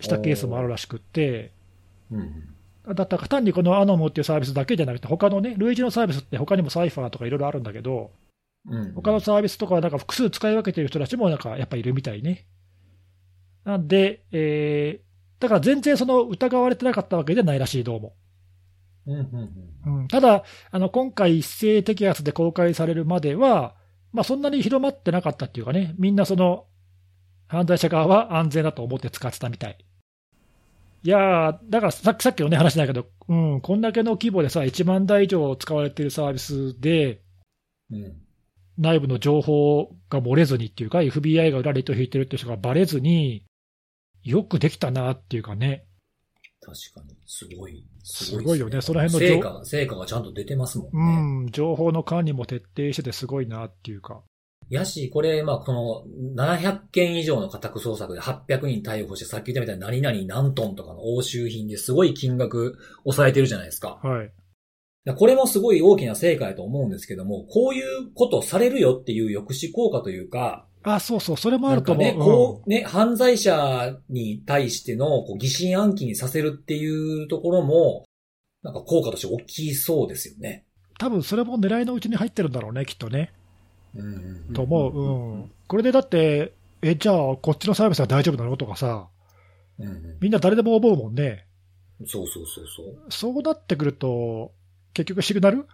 [0.00, 1.52] したケースもあるらしくって、
[2.10, 2.54] うん。
[2.94, 8.10] だったら単にこのアノムっていうサービスだけじゃなくて、他のね、類似のサービスって他にもサイファーとかいろいろあるんだけど、
[8.68, 8.92] うん。
[8.94, 12.46] 他のサービスとかはなんか複数使い分けてる人たちもなんかやっぱいるみたいね。
[13.64, 18.14] なんで、えー、だから全然その疑われてなかったわけじゃないらしい、どうも。
[19.06, 19.70] うん。
[19.86, 23.74] うん、ただ、あの今回、一斉摘発で公開されるまでは、
[24.12, 26.66] まあ、そんなに広まってなかったっていうかね、みんなその
[27.48, 29.78] 犯罪者側は安全だと思って使ってたみたい。
[31.02, 37.22] いやー、だからさっきさっきの、ね、話だけど、うん、こんだけの規模でさ、1万台以上使われてるサービスで、
[37.90, 38.22] うん。
[38.78, 43.44] 内部の情報が漏れずにっていうか、FBI が裏で糸を引いてるっていう人がバレずに、
[44.22, 45.84] よくできたなっていうかね、
[46.60, 47.16] 確かに。
[47.26, 47.86] すごい。
[48.02, 50.90] すごいよねその辺の情成果が、成果がちゃんと出てますもんね。
[50.92, 54.22] うん、情報の管理も徹底しててすごいなっていうか、
[54.70, 63.98] やし、これ、まあ、この、700件以上の家宅捜索で800人逮捕して、さっき言ったみたいに何々何トンとかの押収品ですごい金額抑えてるじゃないですか。
[64.02, 64.32] はい、
[65.04, 72.04] だこれもすごい大きな成果やと思うんですけども、こういうことされるよっていう抑止効果というか、あ、そうそう、それもあると思う。
[72.04, 78.04] ね、こう、ね、犯罪者に対してのこう疑心暗鬼にさせるっていうところも、
[78.62, 80.64] なんか効果として大きそうですよね。
[80.98, 83.32] 多分それも狙いのうちに入ってるんだろうね、きっとね。
[83.94, 85.50] うんと思う、うん。
[85.66, 88.56] これでだって、え、じゃあ、こっちのサービスは大丈夫なの？
[88.56, 89.08] とかさ、
[89.78, 91.46] うんうんみんな誰でも思うもんね。
[92.06, 92.96] そうそうそうそう。
[93.08, 94.52] そうなってくると、
[94.92, 95.66] 結局シグナル？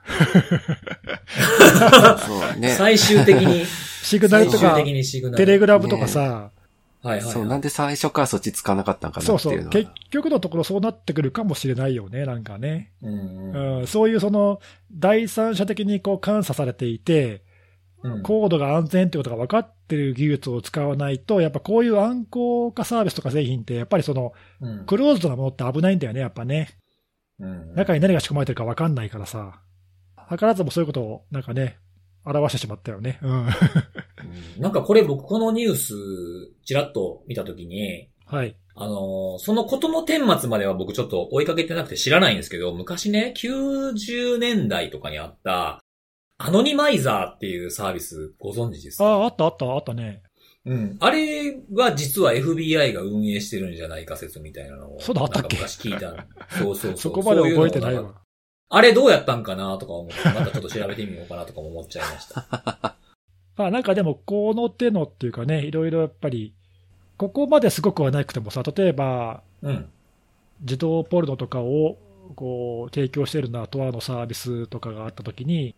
[2.27, 2.71] そうね。
[2.71, 3.65] 最終的に、
[4.03, 5.45] シグナルとか最終的、にシグナル。
[5.45, 7.33] テレグラムとかさ、はいはい、はい。
[7.33, 9.69] そう、なんで最初からそっち使わなかったんかなそうそう。
[9.69, 12.93] 結局のところそうなってくるかもしれないよね、なんかね。
[13.03, 14.61] うんうんうん、そういうその、
[14.93, 17.43] 第三者的にこう監査されていて、
[18.03, 26.79] うんコードが安全ってことが分かってる技術を使わないと、やっぱこういう暗号化サービスとか製品って、やっぱりその、うんクローズドなものって危ないんだよね、やっぱね。
[27.39, 29.61] うん中に何が仕込まれてるか分かんないからさ。
[30.31, 31.79] 図らずもそういうことをなんかね、
[32.25, 33.19] 表してしまったよね。
[33.23, 33.31] うん。
[33.33, 33.47] うん
[34.59, 35.95] なんかこれ僕このニュース、
[36.65, 38.57] ちらっと見たときに、はい。
[38.75, 45.81] あのーそのことの顛末までは僕ちょっと追いかけてなくて知らないんですけど、昔ね、90年代とかにあった、
[46.39, 49.05] アノニマイザーっていうサービスご存知ですか？
[49.05, 50.23] ああ、あったあったあったね。
[50.67, 50.97] うん。
[51.01, 55.01] あれは実は FBI が運営してるんじゃないか説みたいなのを。
[55.01, 55.57] そうだったっけ？
[55.57, 56.27] 昔聞いた。
[56.59, 56.97] そうそうそう。
[56.99, 58.15] そこまで覚えてないわ。
[58.69, 62.47] あれどうやったんかなとか思って、またちょっと調べてみようかなとかも思っちゃいました。
[63.57, 66.53] まあなんかでも、この手のっていうかね、いろいろやっぱり、
[67.17, 69.89] ここまですごくはなくてもさ、例えば、うん。
[70.65, 71.97] 児童ポルノとかを
[72.35, 75.75] こう提供しているのはとあのサービスとかがあったときに、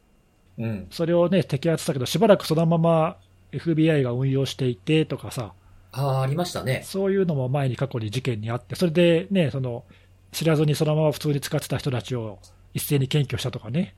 [0.59, 0.87] うん。
[0.91, 3.17] それをね、摘発したけど、しばらくそのまま
[3.53, 5.53] FBI が運用していてとかさ、
[5.93, 6.83] ああ、ありましたね。
[6.85, 9.85] そういうのも前に過去に事件にあって、それでね、その
[10.33, 12.39] 知らずにそのまま普通に使ってた人たちを
[12.75, 13.95] 一斉に検挙したとかね、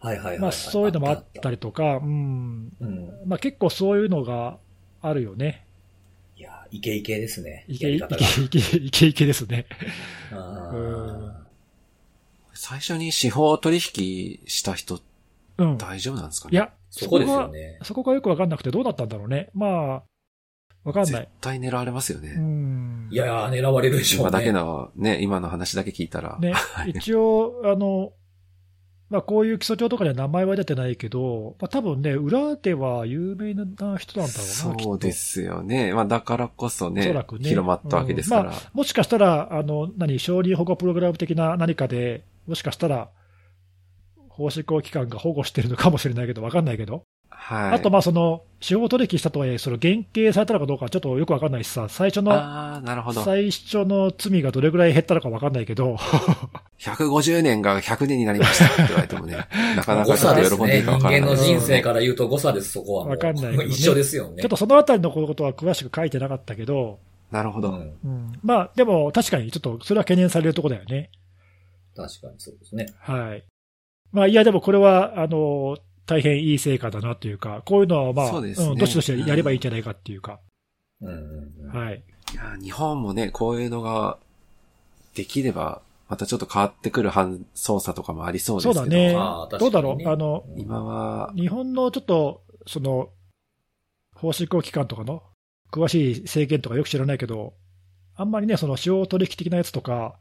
[0.00, 0.38] はいはいはい、はい。
[0.40, 3.10] まあ、そういうのもあっあたりとか、うんうん。
[3.26, 4.58] まあ、結構そういうのが
[5.02, 5.66] あるよね。
[6.36, 7.64] いや、イケイケですね。
[7.68, 9.66] いけいやり方がけいけいけいけですね。
[10.32, 11.32] あうんー
[12.54, 15.00] 最初に司法取引した人
[15.64, 15.78] うん。
[15.78, 16.52] 大丈夫なんですかね？
[16.52, 17.78] いや、そこですがよね。
[17.82, 19.50] そこがよくわかんなくてどうだったんだろうね。
[19.54, 20.02] まあ、
[20.82, 21.28] わかんな絶い。
[21.40, 22.34] 対狙われますよね。
[22.36, 23.08] うん。
[23.10, 24.28] いやー、狙われるでしょうね。
[24.30, 26.38] 今だけのね、今の話だけ聞いたら。
[26.40, 26.54] ね、
[26.86, 28.12] 一応、あの、
[29.10, 35.92] まあ、こういう基礎帳とかには名前は出てないけど、まあ、多分ね、裏では有名な人なんだろうな、そうですよね。
[35.92, 38.50] まあだからこそね、おそらくね広まったわけですから。
[38.50, 43.08] うんもしかしたら、あの、何、承認保護プログラム的な何かで、もしかしたら、
[44.40, 47.72] 法執行機関が保護してるのかもしれないけど、わかんないけど、はい。
[47.72, 53.24] あと、まあ、その、司法取引したとはいえ、その、減刑されたのかどうかちょっとよくわかんないしさ、最初の、ああ、なるほど。
[53.24, 55.96] 最初の罪がどれぐらい減ったのかわかんないけど、
[56.78, 59.36] 150年が100年になりましたって言われてもね、
[59.76, 60.16] なかなか。
[60.16, 63.10] 喜んでいいか人間のわからないですね人生から言うと誤差です、そこはもう。
[63.12, 64.42] わかんないね一緒ですよね。
[64.42, 66.98] ちょっとそのあたりのことは詳しく書いてなかったけど、
[67.30, 67.70] なるほど。
[67.70, 67.96] うん。
[68.04, 71.10] うん、まあ、でも確かにちょっとそれは懸念されるところだよね。
[71.96, 72.86] 確かにそうですね。
[73.00, 73.44] はい。
[74.12, 80.40] まあ、いや、でもこれは、あの、大変いい成果だなというか、こういうのはまあ、そうねん、どしどしやればいいんじゃないかっていうか、
[81.00, 81.68] うん。
[81.72, 82.02] はい。
[82.32, 84.18] いや日本もね、こういうのが
[85.14, 88.80] できれば、またちょっと変わってくる犯操作とかもありそうですけど。
[88.80, 89.14] そうだね。
[89.14, 90.14] まあ確かにねどうだろう？
[90.14, 93.10] あの、今は、日本のちょっと、その、
[94.16, 95.22] 法執行機関とかの
[95.70, 97.54] 詳しい制限とかよく知らないけど、
[98.16, 100.18] あんまりね、その司法取引的なやつとか、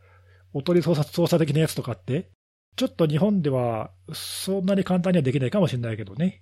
[0.53, 2.29] おとり捜査捜査的なやつとかって、
[2.79, 6.41] ちょっと日本ではそんなに簡単にはできないかもしれないけどね。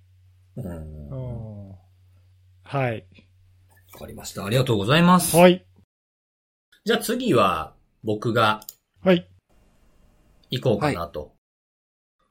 [0.54, 1.72] うん。
[2.62, 3.08] はい。
[3.98, 4.44] かりました。
[4.44, 5.36] ありがとうございます。
[5.36, 5.66] はい。
[6.84, 7.74] じゃあ次は
[8.04, 8.60] 僕が
[9.02, 9.28] はい。
[10.50, 11.32] 行こうかなと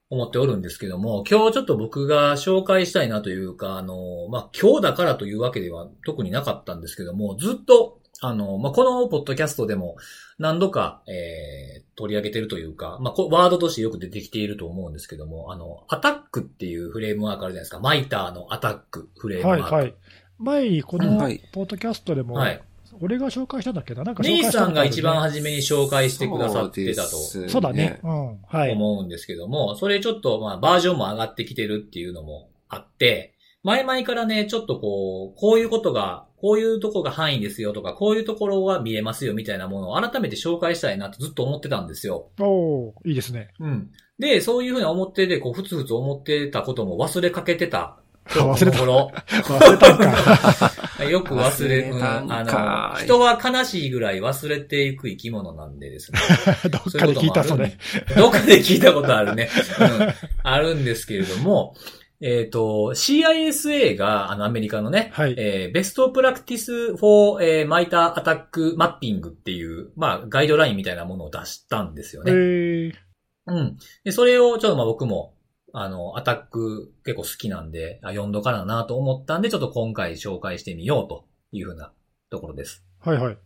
[0.09, 9.97] 思っておるんですけども、今日ちょっと僕が紹介したいなというか、あの、まあ、今日だからというわけでは特になかったんですけども、ずっと、あの、まあ、このポッドキャストでも
[10.39, 17.79] 何度か、えー、取り上げてるというか、まあ、こワードとしてよく出てきていると思うんですけども、あの、アタックっていうフレームワークあるじゃないですか。
[17.79, 19.61] マイターのアタックフレームワはい。
[19.61, 19.75] ーク。
[19.75, 19.93] はい。
[20.39, 22.61] 前にこのはいポッドキャストでも、はい。
[22.99, 24.03] 俺が紹介したんだっけな？
[24.03, 27.99] なんか紹介したのさんが一番初めに紹介してくださってたとそうだね。
[28.03, 28.39] うん。
[28.47, 28.71] はい。
[28.71, 42.29] 思うんですけども、それちょっとまあバージョンも上がってきてるっていうのもあって、前々からね、ちょっとこう、こういうことが、こういうとこが範囲ですよとか、こういうところは見えますよみたいなものを改めて紹介したいなとずっと思ってたんですよ。
[42.39, 43.49] おーいいですね。
[43.59, 43.89] うん。
[44.19, 47.97] で、そういうふうに思ってて、こう、ふつふつ思ってたことも忘れかけてた。
[48.27, 51.03] 忘れた 忘れたんか。
[51.09, 56.19] よく忘れ、うん忘れたんあの、人は悲しいぐらい忘れていく生き物なんでですね。
[56.69, 57.77] どっかで聞いた、それ。
[58.17, 59.49] どっかで聞いたことあるね。
[59.79, 60.13] うん。
[60.43, 61.75] あるんですけれども、
[62.19, 65.35] えっ、と、CISA が、あの、アメリカのね、はい。
[65.37, 72.33] えー、ベストプラクティス for、えー、マイターアタックマッピングっていう、まあ、ガイドラインみたいなものを出したんですよえね。
[72.33, 72.93] ー、
[73.47, 73.77] うん。
[74.03, 75.35] で、それをちょっとまあ僕も、
[75.73, 81.91] あの、アタック結構好きなんで、あ読んどかななと思ったんで、ちょっと今回紹介してみようというふうな
[82.31, 82.83] ところです。
[82.99, 83.37] はいはい。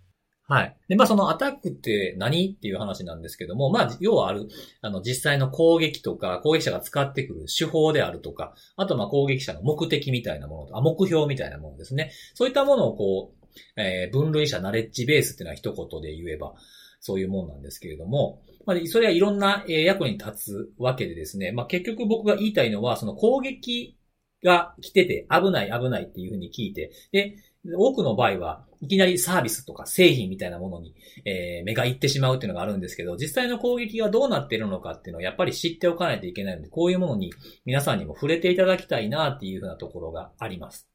[0.51, 0.75] はい。
[0.89, 4.49] で、まあそのアタックって何っていう話なんですけども、まあ要はある、
[4.81, 12.11] あの実際の攻撃とか、攻撃者が使ってくる手法であるとか、あとまあ攻撃者の目的みたいなものと、あ、目標みたいなものですね。
[12.33, 16.53] そういったものをこう、えー分類したナレッジベースっていうのは一言で言えば、
[16.99, 23.97] そういうもんなんですけれども、まあ、それはいろんな役に立つわけでですね、まあ結局僕が言いたいのは、その攻撃
[24.43, 30.95] が来てて危ない危ないっていうふうに聞いて、で、多くの場合は、いきなりサービスとか製品みたいなものに、
[31.25, 37.31] えー目が行ってしまうっていうのがあるんですけど、実際の攻撃がどうなっているのかっていうのをやっぱり知っておかないといけないので、こういうものに
[37.65, 40.87] 皆さんにも触れていただきたいなっていうふうなところがあります。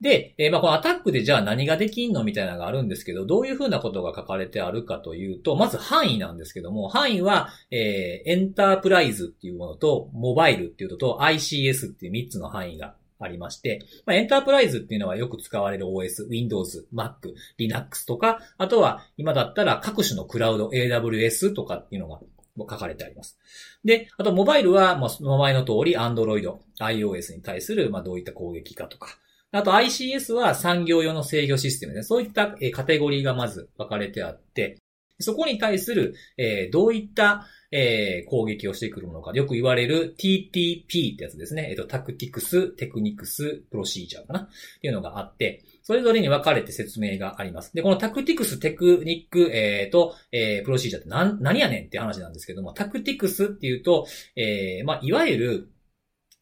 [0.00, 22.20] で、えーまあ、このアタックでじゃあ何ができんのみたいなのがあるんですけど、どういうふうなことが書かれてあるかというと、まず範囲なんですけども、範囲は、えー、エンタープライズっていうものと、モバイルっていうのと、ICS っていう3つの範囲がありまして、まあ、エンタープライズっていうのはよく使われる OS、Windows、Mac、Linux とか、あとは今だったら各種のクラウド、AWS とかっていうのが
[22.58, 23.38] 書かれてあります。
[23.84, 29.18] で、あとモバイルは、まあ、名前の通り Android、iOS に対する、まあ、どういった攻撃かとか、
[29.52, 34.78] あと ICS は産業用の制御システムで、そういったカテゴリーがまず分かれてあって、
[35.18, 39.32] そこに対する、えー、どういった、えー、攻撃をしてくるのか。
[39.32, 41.68] よく言われる TTP ってやつですね。
[41.70, 44.40] えっ、ー、と、タクティクス、テクニクス、プロシージャーかな？
[44.40, 44.48] っ
[44.80, 47.74] ていうのがあって、それぞれに分かれて説明があります。
[47.74, 51.86] で、このタクティクス、テクニック、えー、と、えー、プロシージャーって何、何やねん？
[51.86, 54.06] って話なんですけども、タクティクスっていうと、
[54.36, 55.68] えー、まあ、いわゆる、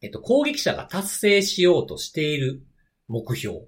[0.03, 2.63] えっ、と、攻撃者が達成しようとしている
[3.09, 3.61] 目標っ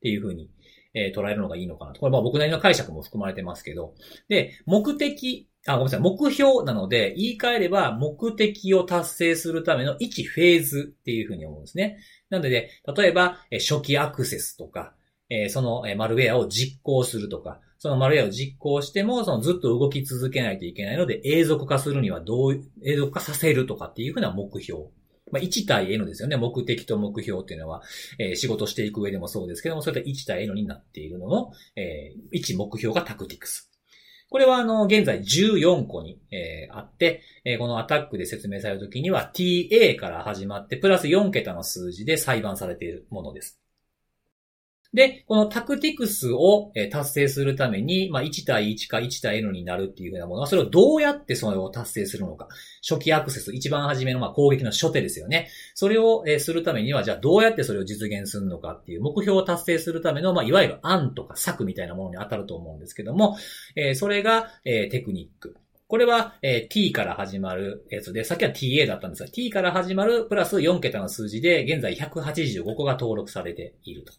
[0.00, 0.50] ていうふうに、
[0.94, 2.00] えー、捉えるのがいいのかなと。
[2.00, 3.94] これまあ僕なりの解釈も含まれてますけど。
[4.28, 11.98] で、目的、あ、ごめんなさい、目標なので、言い換えれば目的を達成するための1フェーズっていうふうに思うんですね。
[12.30, 14.94] なので、例えば、初期アクセスとか、
[15.30, 24.84] え、そのマルウェアを実行するとか、そのマルウェアを実行しても、そのずっと動き続けないといけないので、永続化するにはどう、永続化させるとかっていうふうな目標
[25.32, 26.36] まあ、1対 N ですよね。
[26.36, 27.82] 目的と目標っていうのは、
[28.18, 33.70] えー、仕事していく上でもそうですけども、それと1対 N になっているのの、えー、1目標がタクティクス。
[34.30, 43.63] これはあの、現在14個に、えー、あって、えー、このアタックで説明されるときには TA から始まって、プラス4桁の数字で裁判されているものです。
[44.94, 52.46] で、このタクティクスを達成するために、まあ、1対1か1対 N になるっていうふうなものは、それをどうやってそれを達成するのか。
[52.88, 55.48] 初期アクセス、一番初めのま攻撃の初手ですよね。
[55.74, 63.36] それをするためには、じゃあどうやってそれを実現するのかっていう目標を達成するための、まあ、いわゆる案とか策みたいなものに当たると思うんですけども、
[63.74, 65.56] えそれが、えテクニック。
[65.88, 74.12] これは、え、t から始まるやつで、さっきは ta だったんですが、t から始まるプラス4桁の数字で、現在185個が登録されていると。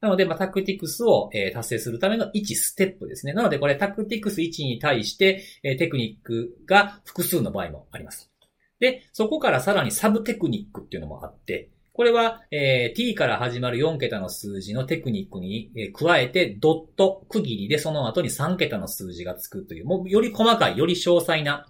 [0.00, 3.32] なので、まあ、タクティクスを、えー、達成するための1ステップですね。
[3.32, 8.30] なので、これタクティクス1に対して、えー、テクニックが複数の場合もあります。
[8.78, 21.66] で、そこからさらにサブテクニックっていうのもあって、これは、えー、t から始まる4桁の数字のテクニックに、えー、加えて、ドット、区切りでその後に3桁の数字がつくという、もうより細かい、より詳細な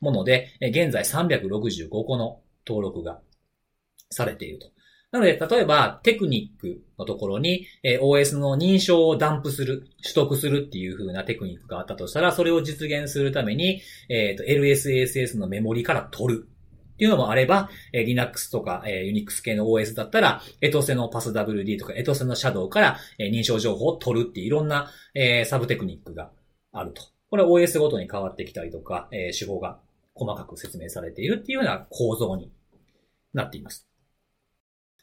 [0.00, 3.20] もので、えー、現在365個の登録が
[4.08, 4.70] されていると。
[5.10, 13.80] なので、例えば、テクニックのところに、え、OS の認証をダンプする、取得するっていう風なテクニックがあったとしたら、それを実現するために、
[14.10, 16.48] えっ、と、LSASS のメモリから取る。
[16.48, 26.32] っていうのもあれば、えー、Linux とか、えー、Unix 系の OS だったら、エトセの PassWD とか、エトセの Shadow から、えー、認証情報を取るっていういろんな、えー、サブテクニックが
[26.72, 27.02] あると。
[27.30, 29.78] これは OS ごとに変わってきたりとか、えー、手法が
[30.14, 32.50] 細かく説明されているっていうような構造に
[33.32, 33.87] なっています。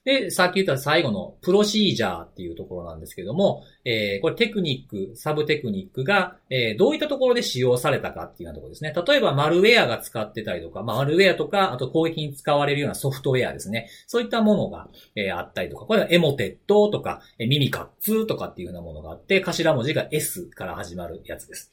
[0.05, 8.93] で、さっき言った最後のプロシージャーっていうところなんですけども、えー、これテクニック、サブテクニックが、えー、どういったところで使用されたかっていうようなところですね。
[8.95, 13.89] 例えば、マルウェアが使ってたりとか、まあ、マルウェアとか、あと攻撃に使われるようなソフトウェアですね。
[14.05, 21.71] そういったものが、えー、あったりとか、これはエモテットとか、えミミカッツとかっていうようなものがあって、頭文字が S から始まるやつです。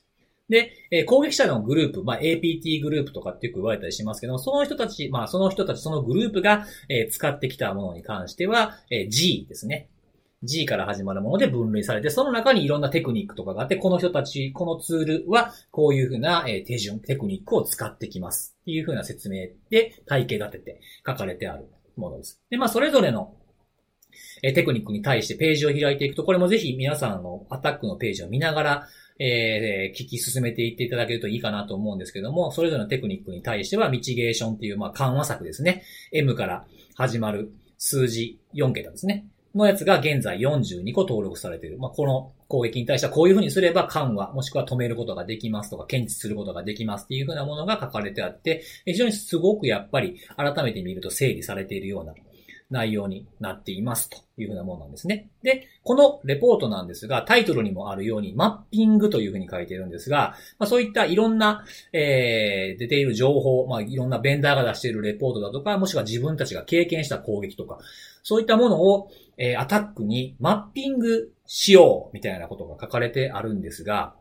[0.49, 9.89] で、え攻撃者のグループ、まあ、APT グループとかってよく言われたりしますけどその人たち、まあ、その人たち、そのグループが、え使ってきたものに関しては、え G ですね。
[10.45, 18.57] G から始まるもので分類されて、その中にいろんなテクニックとかがあって、この人たち、このツールは、こういうふうな、手順、テクニックを使ってきます。
[18.63, 22.41] っていうふうな説明で体系立てて書かれてあるものです。
[22.51, 23.37] で、まあ、それぞれの
[24.43, 28.89] えテクニックに対してページを開いていくと、これもぜひ皆さんのアタックのページを見ながら、
[29.19, 35.85] えー、聞き進めていっていただけるといいかなと思うんですけども、それぞれのテクニックに対しては、ミチゲーションっていう、まあ、緩和策ですね。
[36.13, 39.27] M から始まる数字4桁ですね。
[39.55, 41.79] のやつが現在42個登録されている。
[41.79, 52.15] まあ、この攻撃に対してはこういうふうにすれば緩和、もしくは止めることができますとか、検知することができますっていうふうなものが書かれてあって、非常にすごくやっぱり改めて見ると整理されているような
[52.73, 55.31] 内容になっていますというふうなものなんですね。
[55.43, 67.79] で、このレポートなんですが、タイトルにもあるように、マッピングというふうに書いているんですが、まあ、そういったいろんな、えー、出ている情報、まあ、いろんなベンダーが出しているレポートだとか、もしくは自分たちが経験した攻撃とか、
[68.23, 74.15] そういったものを、えー、アタックにマッピングしようみたいなことが書かれてあるんですが、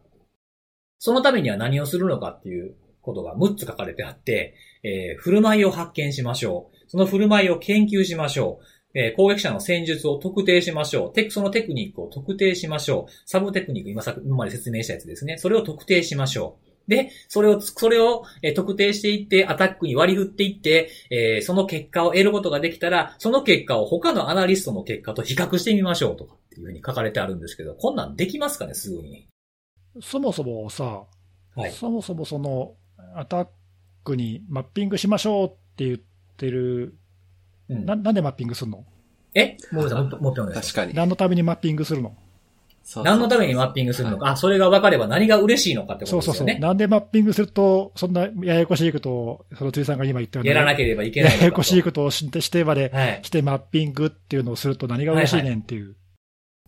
[0.99, 6.78] そのためには何をするのかっていうことが6つ書かれてあって、えー、振る舞いを発見しましょう。
[6.91, 8.99] その振る舞いを研究しましょう。
[8.99, 11.13] えー攻撃者の戦術を特定しましょう。
[11.13, 13.11] テクそのテクニックを特定しましょう。
[13.25, 15.37] サブテクニック、今さ今まで説明したやつですね。
[15.37, 16.89] それを特定しましょう。
[16.89, 29.29] で、それをつ、それを、えー特定していって、アタックに割り振っていって、えーその結果を得ることができたら、その結果を他のアナリストの結果と比較してみましょうとかっていうふうに書かれてあるんですけど、こんなんできますかね、すぐに。
[30.01, 31.05] そもそもさ、
[31.55, 31.71] はい。
[31.71, 32.73] そもそもその
[33.15, 33.47] アタッ
[34.03, 35.97] クにマッピングしましょうって言っ
[36.41, 36.95] てる、
[37.69, 38.83] うんななんでマッピングするの？
[39.33, 39.55] え？
[39.71, 40.93] もう一回もう一回もう一回お願いします確かに。
[40.93, 42.09] 何のためにマッピングするの？
[42.09, 42.17] そう
[42.83, 46.45] そう何のためにマッピングするのか、あ、それが分かれば何が嬉しいのかってこそうそうそう。
[46.45, 46.67] とですよね。
[46.67, 51.37] なんでマッピングすると、そんなややこしいことを、その辻さんが今言ったように、やらなければいけない。
[51.37, 53.19] ややこしいことをしてしてまではい。
[53.21, 55.95] してマッピングっていうのをすると何が嬉しいねんっていう。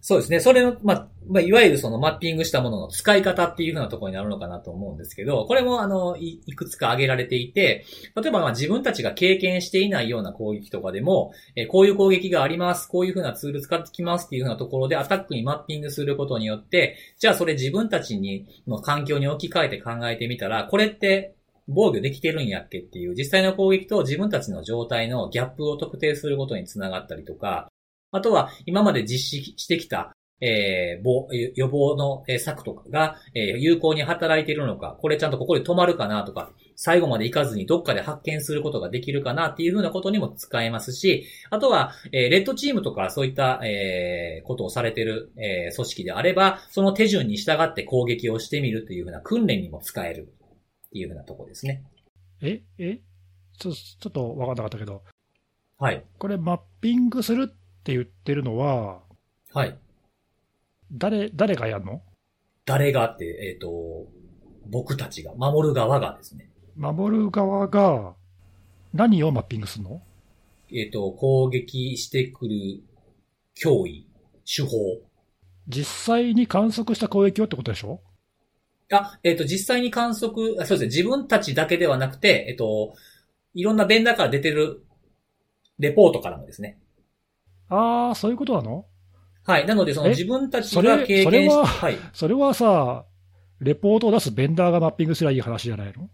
[0.06, 0.42] そうですね。
[0.42, 7.86] それの、まあ、まあ、いわゆるそのマッピングしたものの使い方っていうふうなところになるのかなと思うんですけど、これもあの、いいくつか挙げられていて、
[8.22, 21.34] 例えばまあ自分たちが経験していないような攻撃とかでも、えこういう攻撃があります、こういうふうなツール使ってきますっていうふうなところでアタックにマッピングすることによって、じゃあそれ自分たちに、の環境に置き換えて考えてみたら、これって
[21.70, 27.70] 防御できてるんやっけっていう実際の攻撃と自分たちの状態のギャップを特定することにつながったりとか、
[28.14, 50.34] あとは今まで実施してきたえー防予防のえー策とかが、えー有効に働いているのか、これちゃんとここで止まるかなとか、最後まで行かずにどっかで発見することができるかなっていうふうなことにも使えますし、あとは、えーレッドチームとかそういった、えーことをされている、えー組織であれば、その手順に従って攻撃をしてみるというふうな訓練にも使える
[50.88, 51.84] っていうふうなところですね。
[52.42, 53.00] ええ？
[53.58, 55.04] ちょちょっと分かんなかったけど、
[55.80, 56.04] はい。
[56.18, 57.54] これマッピングする
[57.84, 59.02] って言ってるのは、
[59.52, 59.78] はい。
[60.94, 62.02] 誰、誰がやるの？
[62.66, 64.08] 誰がって、えっ、と、
[64.70, 66.50] 僕たちが、守る側がですね。
[66.78, 68.16] 守る側が
[68.94, 70.02] 何をマッピングするの？
[70.72, 72.84] えっ、と、攻撃してくる
[73.62, 74.08] 脅威、
[74.46, 74.70] 手法。
[75.68, 78.00] 実際に観測した攻撃をってことでしょ？
[78.94, 82.96] あ、えっ、と、実際に観測、あそうですね、自分たちだけではなくて、えっ、と、
[83.54, 84.86] いろんなベンダーから出てる
[85.80, 86.80] レポートからもですね。
[87.74, 88.86] ああ、そういうことなの？
[89.46, 89.66] はい。
[89.66, 90.10] なので、そのえ？
[90.12, 91.98] 自分たちそれが経験しそれははい。
[92.14, 93.06] それはさ、
[93.60, 96.10] レポートを出すベンダーがマッピングすればいい話じゃないの？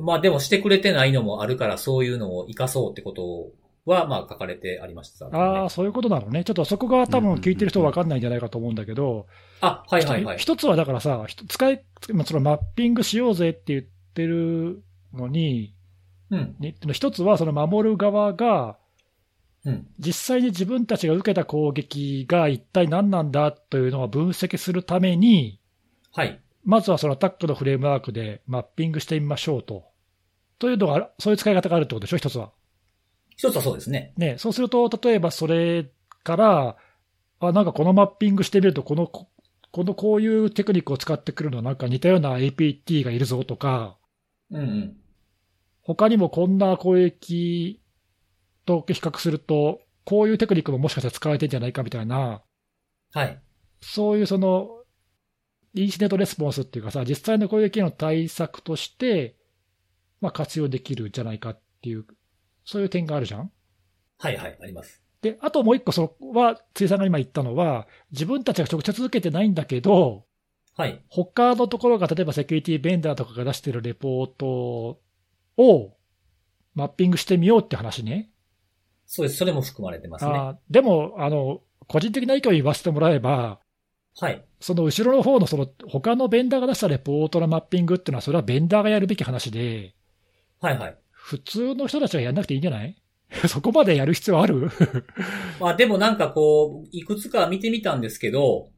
[0.00, 3.52] まあでもしてくれてないのもあるから、そういうのを活かそうってこと
[3.84, 6.42] は、まあ書かれてありました、ああ、そういうことなのね。
[6.42, 9.26] ちょっとそこが多分聞いてる人分かんないんじゃないかと思うんだけど、
[9.60, 10.38] あ、はいはいはい。
[10.38, 13.82] 一つはだからさ、使い、まあそのマッピングしようぜって言っ
[14.14, 14.82] てる
[15.14, 15.76] のに、
[16.30, 16.56] うん。
[16.58, 18.78] に一つはその守る側が、
[19.66, 19.86] うん。
[19.98, 25.60] 実際に自分たちが受けた攻撃が一体何なんだというのを分析するために、
[26.12, 26.40] はい。
[26.64, 29.84] まずはそのアタックのフレームワークでマッピングしてみましょうと。
[30.58, 32.52] というのが、そういう使い方があるってことでしょ、一つは。
[33.36, 34.14] 一つはそうですね。
[34.16, 35.90] ね、そうすると、例えばそれ
[36.22, 36.76] から、
[37.40, 39.28] あ、なんかこのマッピングしてみると、この、こ
[39.72, 43.98] このこういうテクニックを使ってくるのはなんか似たような APT がいるぞとか、
[44.50, 44.96] うんうん。
[45.82, 47.80] 他にもこんな攻撃
[48.66, 52.42] と比較すると、こういうテクニックももしかしたら使われてるんじゃないかみたいな、
[53.12, 53.40] はい。
[53.80, 54.68] そういうその、
[55.74, 59.36] インシデントレスポンスっていうかさ、実際の攻撃への対策として、
[60.20, 62.06] まあ活用できるんじゃないかっていう、
[62.64, 63.50] そういう点があるじゃん
[64.18, 65.02] はいはい、あります。
[65.22, 70.26] で、あともう一個、そこは、辻さんが今言ったのは、自分たちが直接受けてないんだけど、
[70.76, 71.02] はい。
[71.08, 75.00] 他のところが、例えばセキュリティベンダーとかが出してるレポート
[75.56, 75.96] を
[76.74, 78.30] マッピングしてみようって話ね。
[79.06, 79.38] そうです。
[79.38, 80.30] それも含まれてますね。
[80.34, 83.60] あーでも、あの、個人的な意見を言わせてもらえば、
[84.18, 84.44] はい。
[84.60, 89.94] その後ろの方のその他のベンダーが出したレポートのマッピングっていうのは、それはベンダーがやるべき話で、
[90.60, 90.96] はいはい。
[91.10, 92.96] 普通の人たちがやんなくていいんじゃない？
[93.48, 94.70] そこまでやる必要ある？
[95.60, 98.70] まあでもなんかこう、いくつか見てみたんですけど、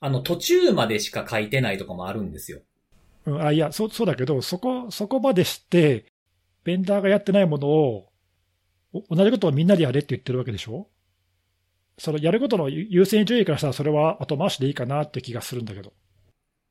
[0.00, 2.60] あの途中までしか書いてないとかもあるんですよ。
[3.26, 6.06] うん、あいやそう、そうだけど、そこ、そこまでして、
[6.64, 8.11] ベンダーがやってないものを、お
[8.92, 10.88] 同じことをみんなでやれって言ってるわけでしょ？
[11.98, 15.92] そのやることの優優先順位からしたら、それは後回しでいいかなって気がするんだけど。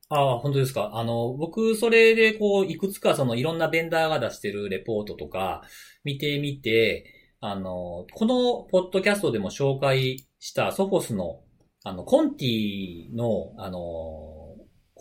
[0.10, 0.92] ああ、本当ですか。
[0.94, 5.62] あの、僕、それでこう、いくつかそのいろんなベンダーが出してるレポートとか
[6.04, 7.06] 見てみて、
[7.40, 11.40] あの、このポッドキャストでも紹介したソフォスの、
[11.84, 14.41] あの、コンティの、あの、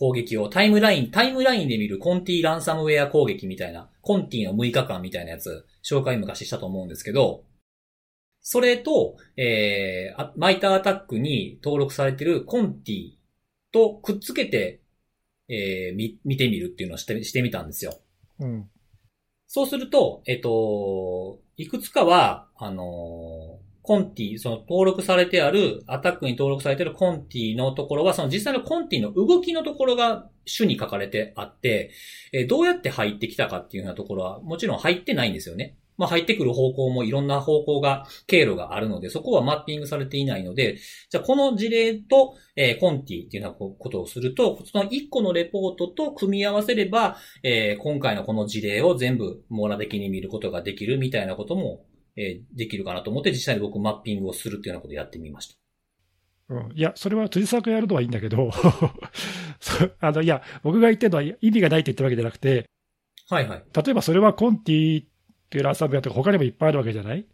[0.01, 7.45] 攻撃をタイムライン、タイムラインで見るコンティランサムウェア攻撃みたいな、コンティの6日間みたいなやつ、紹介昔したと思うんですけど、
[8.41, 13.11] それと、えーあマイターアタックに登録されてるコンティ
[13.73, 14.81] とくっつけて、
[15.51, 18.01] えーみ、見てみるっていうのをして、してみたんですよ。
[18.39, 18.71] うん。
[19.49, 31.91] そうすると、えっと、いくつかは、あのーコンティ、その登録されてある、アタックに登録されているコンティのところは、その実際のコンティの動きのところが主に書かれてあって、
[32.33, 35.77] えどうやって入ってきたかっていうようなところは、もちろん入ってないんですよね。
[36.01, 40.79] まあ入ってくる方向もいろんな方向が、経路があるので、そこはマッピングされていないので、
[41.11, 51.85] じゃあこの事例と、えーコンティっていうようなことをすると、その1個のレポートと組み合わせれば、えー今回のこの事例を全部網羅的に見ることができるみたいなことも、
[52.21, 55.55] えーできるかなと思って、実際に僕マッピングをするっていうようなことをやってみました。
[56.55, 58.51] うん、いや、それは辻さんがやるのはいいんだけど、
[60.01, 62.69] あのいや、僕が言ってるのは意味がないって言ってるわけじゃなくて、
[63.29, 63.65] はいはい。
[63.85, 65.07] 例えばそれはコンティっ
[65.49, 67.25] ていうランサムウェアとか他にもいっぱいあるわけじゃない？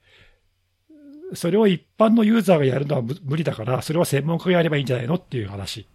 [1.35, 5.87] それを一般のユーザーがやるのは無無理だから、それは専門家がやればいいんじゃないのっていう話。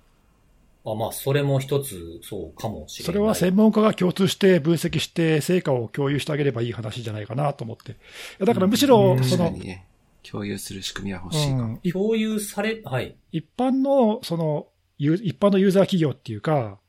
[0.84, 3.06] あ、まあ、それも一つ、そうかもしれない。
[3.06, 7.92] それは専門家が共通して分析して成果を共有してあげればいい話じゃないかなと思って。
[7.92, 7.96] い
[8.40, 9.88] やだからむしろ、うんその、確かにね。
[10.24, 11.52] 共有する仕組みは欲しい。
[11.52, 13.16] うん一共有され、はい。
[13.32, 14.68] 一般の、その、
[14.98, 16.80] 一般のユーザー企業っていうか、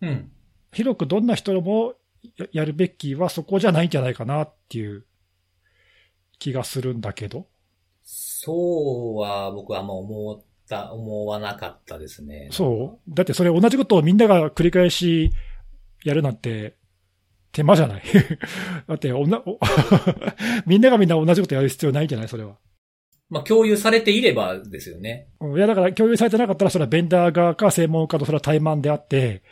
[0.00, 0.30] うん。
[0.72, 1.94] 広くどんな人も
[2.36, 5.04] ややるべきはそこじゃないんじゃないかなっていう
[6.38, 7.46] 気がするんだけど。
[8.02, 12.48] そうは僕はあんま思った、思わなかったですね。
[12.50, 15.30] そうだってそれ同じことをみんなが繰り返し
[16.04, 16.76] やるなんて
[17.52, 18.02] 手間じゃない
[18.88, 19.58] だっておなお
[20.66, 22.28] みんながみんな同じことやる必要ないんじゃない？
[22.28, 22.56] それは。
[23.30, 25.28] まあ、共有されていればですよね。
[25.40, 29.42] うんいやだから共有されてなかったらそれはベンダー側か専門家とそれは怠慢であって、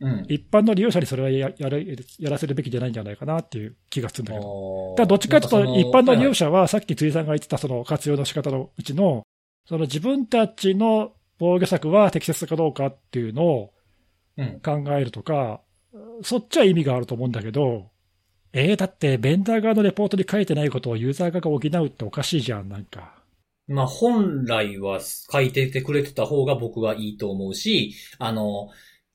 [0.00, 0.24] うん。
[0.28, 4.44] 一般の利用者にそれはややるやらせるべきじゃないんじゃないかなっていう気がするんだけど。
[4.44, 6.46] どだどっちかというと、一般の利用者。
[6.46, 9.22] 者は、さっき辻さんが言ってたその活用の仕方のうちの、
[9.70, 13.72] その自分たちの防御策は適切かどうかっていうのを
[14.36, 14.60] うん。
[14.60, 15.60] 考えるとか、
[16.24, 17.88] そっちは意味があると思うんだけど、
[18.52, 23.14] えー、だって、ベンダー側のレポートに書いてないことをユーザー側が補うっておかしいじゃん、なんか。
[23.68, 28.70] まあ、本来は書いててくれてた方が僕はいいと思うし、あの、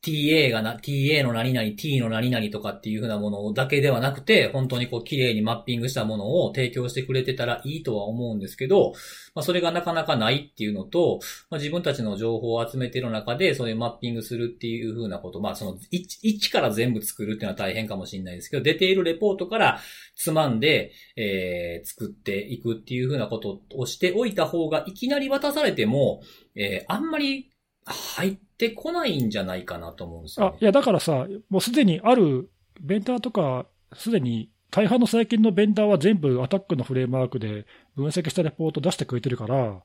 [0.05, 8.93] TA がな、TA の何々、T の何々とかっていうふうなものだけではなくて、本当にこう綺麗にマッピングしたものを提供してくれてたらいいとは思うんですけど、
[9.33, 19.79] まあそれがなかなかないっていうのと、まあ自分たちの情報を集めてる中で、そういうマッピングするっていうふうなこと、まあその一、一から全部作るっていうのは大変かもしれないですけど、出ているレポートから
[20.15, 26.21] つまんで、えー作っていくっていうふうなことをしておいた方が、いきなり渡されても、
[26.55, 27.54] えーあんまり
[27.85, 32.49] 入ってこないんじゃないかなと思うんですよ、ね。、あいや、だからさ、もうすでにある
[32.81, 37.65] ベンダーとか、すでに大半の最近のベンダーは全部アタックのフレームワークで
[37.95, 39.81] 分析したレポート出してくれてるから、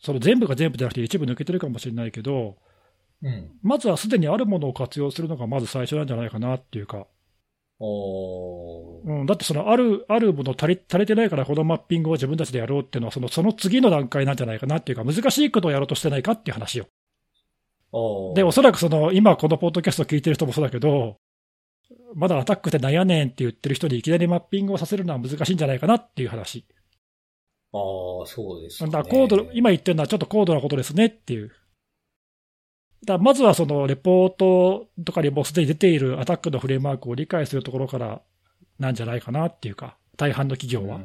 [0.00, 2.56] その全部が全部じゃなくて一部抜けてるかもしれないけど、
[3.22, 3.50] うん。
[3.62, 7.06] まずはすでにあるものを活用するのがまず最初なんじゃないかなっていうか、
[7.84, 16.86] うん、だってそのあるあるもの足り足りてないから、このマッピングを自分たちでやろうっていうのはその、その次の段階なんじゃないかなっていうか、難しいことをやろうとしてないかっていう話よ。
[18.34, 21.16] で、おそらくその今、このポッドキャストを聞いてる人もそうだけど、
[22.14, 26.64] まだアタックってなんやねんって言ってる人にいきなりマッピングをさせるのは難しいんじゃないかなっていう話。
[27.72, 28.90] ああ、そうです、ね。
[28.90, 31.50] だから高度、今言ってるのはちょっと高度なことですねっていう。
[33.04, 38.22] だまずはそのレポートとかにもうすでに出ているアタックのフレームワークを理解するところから
[38.78, 41.00] なんじゃないかなっていうか、大半の企業は。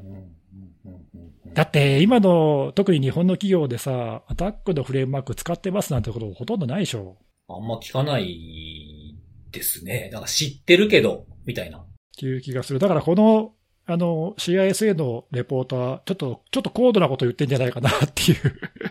[1.53, 7.17] だって今の特に日本の企業でさ、アタックのフレームワーク使ってますなんてことほとんどないでしょ。
[7.47, 9.15] あんま聞かない
[9.51, 10.09] ですね。
[10.11, 11.79] なんか知ってるけど、みたいな。
[11.79, 11.83] っ
[12.17, 12.79] ていう気がする。
[12.79, 13.53] だからこの、
[13.89, 18.37] あの、CISA のレポートは、ちょっと、ちょっと高度なこと言ってんじゃないかなっていう、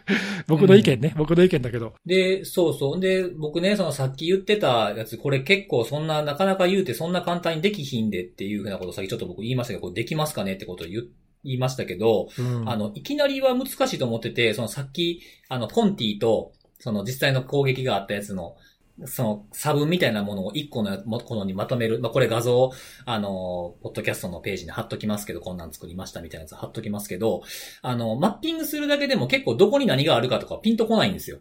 [0.49, 1.92] 僕の意見ね、僕の意見だけど。
[2.07, 3.01] で、そうそう。
[3.01, 11.05] で、僕ね、そのさっき言ってたやつ、これ結構そんな、なかなか言うてそんな簡単にできひんでっていうふうなことをさっきちょっと僕言いましたけど、これできますかねってことを言
[11.44, 18.57] 言いましたけど、うんあの、いきなりは難しいと思ってて、そのさっき、あの、コンティと、その実際の攻撃があったやつの、
[19.05, 22.01] その差分みたいなものを一個のやものにまとめる。
[22.01, 22.70] まあ、これ画像、
[23.05, 27.42] あの、ポッドキャストのページに貼っときますけど、こんなん作りましたみたいなやつ貼っときますけど、
[27.82, 31.40] あの、マッピングするだけでも結構どこに何があるかとかピンとこないんですよ。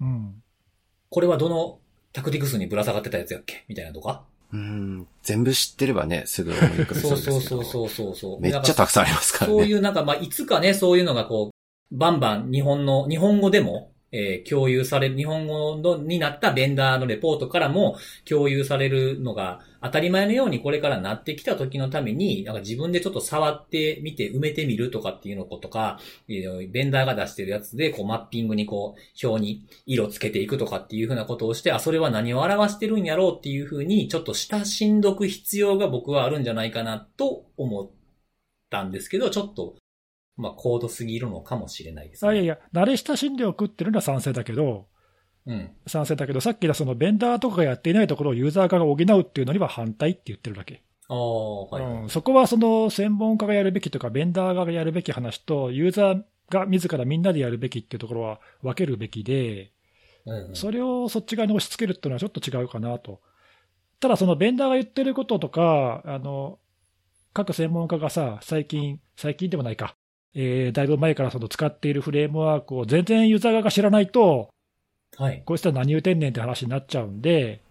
[0.00, 0.42] うん。
[1.10, 1.80] これはどの
[2.12, 3.64] タクティクスにぶら下がってたやつやっけ？
[3.68, 4.24] みたいなとか。
[4.52, 5.06] うん。
[5.22, 8.40] 全部知ってればね、すぐ思い浮かべそうですけどそうそうそうそうそう。
[8.40, 9.58] めっちゃたくさんありますからね。
[9.58, 17.96] そういうなんか、まあ、いつかね、そういうのがこう、バンバン日本の、日本語でも、えー共有される、日本語のになったベンダーのレポートからも
[18.28, 25.98] 共有されるのが当たり前のようにこれからなってきた時のために、なんか自分でちょっと触ってみて埋めてみるとかっていうのことか、
[26.28, 37.90] えーベンダーが出してるやつで、こうマッピングにこう、表に色つけていくとかっていうふうなことをして、あ、それは何を表してるんやろうっていうふうに、ちょっと親しんどく必要が僕はあるんじゃないかなと思っ
[38.68, 39.76] たんですけど、ちょっと
[40.40, 42.30] まあ、高度すぎるのかもしれないですね。
[42.30, 44.86] あいやいや、慣れ親しんでおくっていうのは賛成だけど、
[45.46, 45.70] うん。
[45.86, 50.82] 賛成だけど、さっきのそのベンダーとかがやっていないところをユーザー側が補うっていうのには反対って言ってるだけ。
[51.08, 59.72] ああ、はい、はいうん、そこはその専門家がやるべきとか、ベンダー側がやるべき話と、ユーザーが自らみんなでやるべきっていうところは分けるべきで、
[60.26, 63.20] うんうんそれをそっち側に押し付けるっていうのはちょっと違うかなと。
[64.00, 66.58] ただ、そのベンダーが言ってることとか、あの、
[67.32, 69.96] 各専門家がさ、最近、最近でもないか、
[70.34, 74.50] えーだいぶ前からその使っているフレームワークを全然ユーザー側が知らないと、
[75.16, 75.42] はい。
[75.44, 77.62] こいつは何言うてんねんって話になっちゃうんで、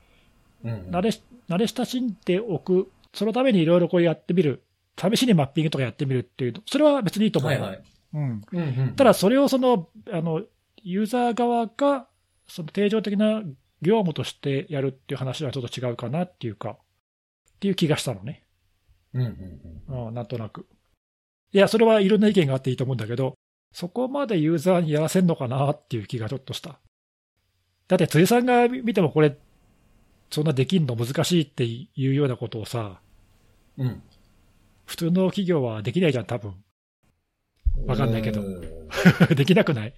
[0.63, 4.61] うんうん慣れし慣れ親しんでおく、そのためにいろいろこうやってみる、
[4.97, 7.61] 試しにマッピングとかやってみるっていう、それは別にいいと思うよ。
[7.61, 7.83] はいはい。
[8.13, 8.95] うん、うんうん。
[8.95, 10.43] ただ、それをそのあの
[10.83, 12.07] ユーザー側が
[12.47, 13.41] その定常的な
[13.81, 16.75] 業務としてやるっていう話はちょっと違うかなっていうか、っ
[17.59, 18.43] ていう気がしたのね、
[19.13, 20.07] うんうんうん。
[20.07, 20.67] うん、なんとなく。
[21.51, 23.35] いや、それはいろんな意見があっていいと思うんだけど、
[23.71, 26.79] そこまでユーザーにやらせんのかなっていう気がちょっとした。
[27.87, 29.35] だって、辻さんが見てもこれ、
[30.29, 33.01] そんなできんの難しいっていうようなことをさ、
[33.77, 34.01] うん。
[34.85, 36.53] 普通の企業はできないじゃん、多分。
[37.85, 38.41] わかんないけど。
[38.41, 38.79] うん。
[39.35, 39.93] できなくない、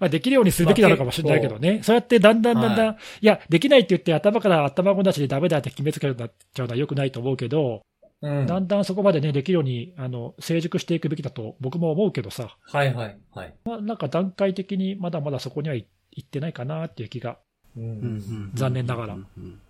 [0.00, 3.26] まあ、できるようにするべきなのかもしれないけどね、そうやってだんだんだんだん、、はい。
[3.26, 7.82] や、できないって言って、頭から頭ごなしでダメだって決めつけるようになっちゃうのはよくないと思うけど、
[8.22, 8.46] うん。
[8.46, 13.54] だんだんそこまでね、できるようにあの成熟していくべきだと僕も思うけどさ、はいはいはい。
[13.64, 17.38] まあ、なんか段階的にまだまだそこにはいいってないかなっていう気が、
[17.76, 18.50] うん。
[18.54, 19.14] 残念ながら。
[19.14, 19.60] うんうん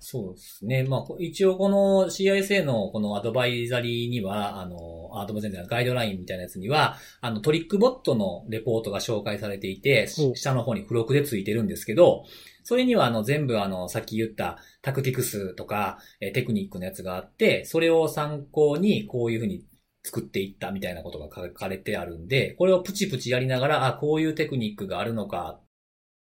[0.00, 0.84] そうですね。
[0.84, 12.24] まあ、こ一応この CISA のこのアドバイザリーには、あの、アドバイザリーのガイドラインみたいなやつには、あのトリックボットのレポートが紹介されていて、お下の方に付録で付いてるんですけど、
[12.62, 19.64] それにはあの全部あの、さっき言ったタクティクスとか、えーテクニックのやつがあって、それを参考にこういうふうに
[20.04, 25.60] 作っていったみたいなことが書かれてあるんで、これをプチプチやりながら、あ、こういうテクニックがあるのか、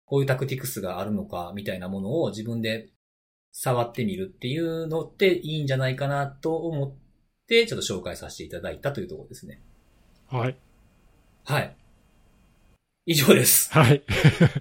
[0.05, 2.91] こういうタクティクスがあるのか、みたいなものを自分で
[3.53, 6.93] 触ってみるっていうのっていいんじゃないかなと思っ
[7.47, 9.61] て、ちょっと紹介させていただいたというところですね。
[10.29, 10.57] はい、
[11.45, 11.77] はい。
[13.05, 13.71] 以上です。
[13.73, 14.03] はい、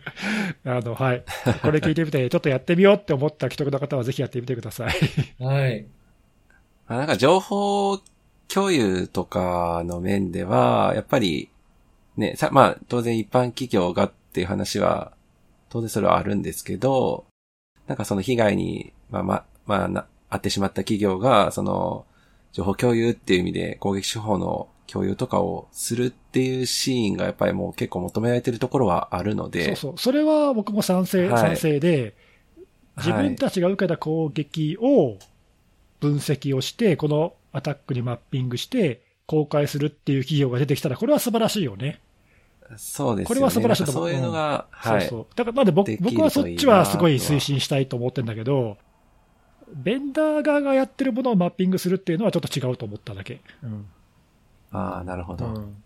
[0.65, 1.23] あのはい、
[1.61, 5.43] これ聞いてみて、ちょっとやってみようって思った既得の方はぜひやってみてください。
[5.43, 5.85] はい。
[6.87, 7.99] まあなんか情報
[8.47, 11.49] 共有とかの面では、やっぱり、
[12.17, 15.13] ね、さ、まあ当然一般企業がっていう話は、
[15.69, 17.25] 当然それはあるんですけど、
[17.91, 22.05] なんかその被害に、まあまあ、まあな、遭ってしまった企業が、その、
[22.53, 32.15] 情報共有っていう意味で攻撃手法の共有とかをするっていうシーンがやっぱりもう結構求められてるところはあるので、そうそう、それは僕も賛成、はい賛成で、
[32.95, 35.17] 自分たちが受けた攻撃を
[35.99, 41.99] 分析をして、このアタックにマッピングして、公開するっていう企業が出てきたら、これは素晴らしいよね。
[42.77, 43.29] そうですよね。
[43.29, 45.01] これは素晴らしいと思うそういうのが、はい。
[45.01, 45.27] そうそう。
[45.35, 48.77] だから、なんで僕はそっちはすごい推進したいと思ってるんだけど、
[49.73, 53.41] ベンダー側がやってるものをマッピングするっていうのはちょっと違うと思っただけ。
[53.63, 53.85] うん
[54.73, 55.45] ああ、なるほど。
[55.45, 55.83] うん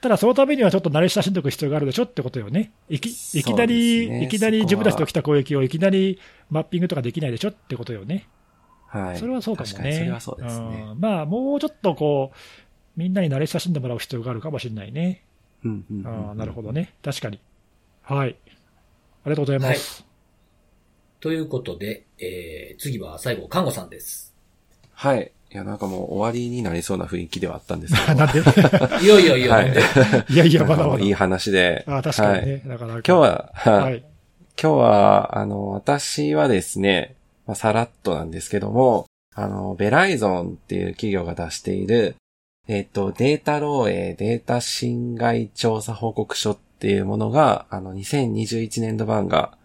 [0.00, 2.70] ただ、そのためにはちょっと慣れ親しんでおく必要があるでしょってことよね。
[2.88, 8.28] いきいきなり、ねいきなり自分たちと来た攻撃をいきなりマッピングとかできないでしょってことよね。
[8.86, 9.18] はい。
[9.18, 9.72] それはそうかもね。
[9.74, 10.86] 確かにそれはそうですね。
[10.92, 12.36] うんまあ、もうちょっとこう、
[12.96, 15.24] みんなに慣れ親しんでもらう必要があるかもしれないね。
[15.64, 16.94] うんうんうんうんあーなるほどね。
[17.02, 17.40] 確かに。
[18.02, 18.36] はい。
[18.46, 18.50] あ
[19.26, 20.04] りがとうございます。
[21.20, 24.34] ということで、えー、次は最後、看護さんです。
[24.92, 25.32] はい。
[25.52, 28.14] いや、なんかもう終わりになりそうな雰囲気ではあったんですけど。
[28.18, 28.38] なんで？
[29.04, 29.74] いやいやいや、はい
[30.36, 31.02] やいや、まだまだ。
[31.04, 31.84] いい話で。
[31.86, 32.62] あー確かにはいね。
[32.66, 33.00] なかなか。
[33.00, 34.04] 今日は、はいはい。
[34.60, 37.14] 今日は、あの、私はですね、
[37.46, 42.16] まあ、さらっとなんですけども、あの、ベライゾンっていう企業が出している、
[42.68, 49.56] えっ、と、データ漏洩、データ侵害調査報告書っていうものが、あの、2021年度版が、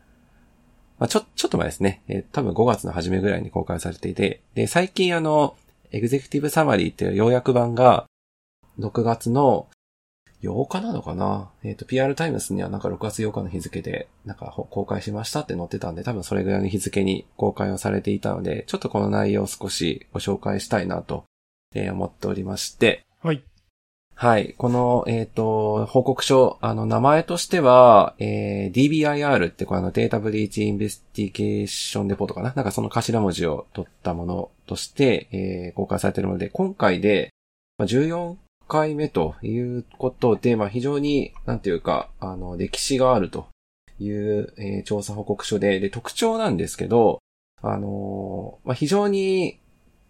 [0.99, 2.01] まあ、ちょ、ちょっと前ですね。
[2.07, 5.57] えー多分5月の初めぐらいに公開されていて、で、最近あの、
[5.91, 8.05] エグゼクティブサマリーっていう要約版が、
[8.79, 9.67] 6月の
[10.41, 11.51] 8日なのかな？
[11.63, 21.25] えっ、と、PR タイムスにはなんか6月8日の日付で、なんか公開しましたって載ってたんで、多分それぐらいの日付に公開をされていたので、ちょっとこの内容を少しご紹介したいなと、
[21.73, 23.43] えー思っておりまして、はい。
[24.15, 24.53] はい。
[24.57, 32.53] この、えっ、と、報告書、あの、名前としては、えー DBIR ってこれあのデータブリーチインベスティゲーションレポートかな？
[32.55, 37.31] なんかその頭文字を取ったものとして、えー公開されているので、今回で、
[37.77, 38.35] まあ、14
[38.67, 43.47] 回目ということで、まあ、非常に、なんていうか、あの、歴史があると
[43.99, 47.19] いう、えー調査報告書で、で、特徴なんですけど、
[47.63, 49.59] あのーまあ、非常に、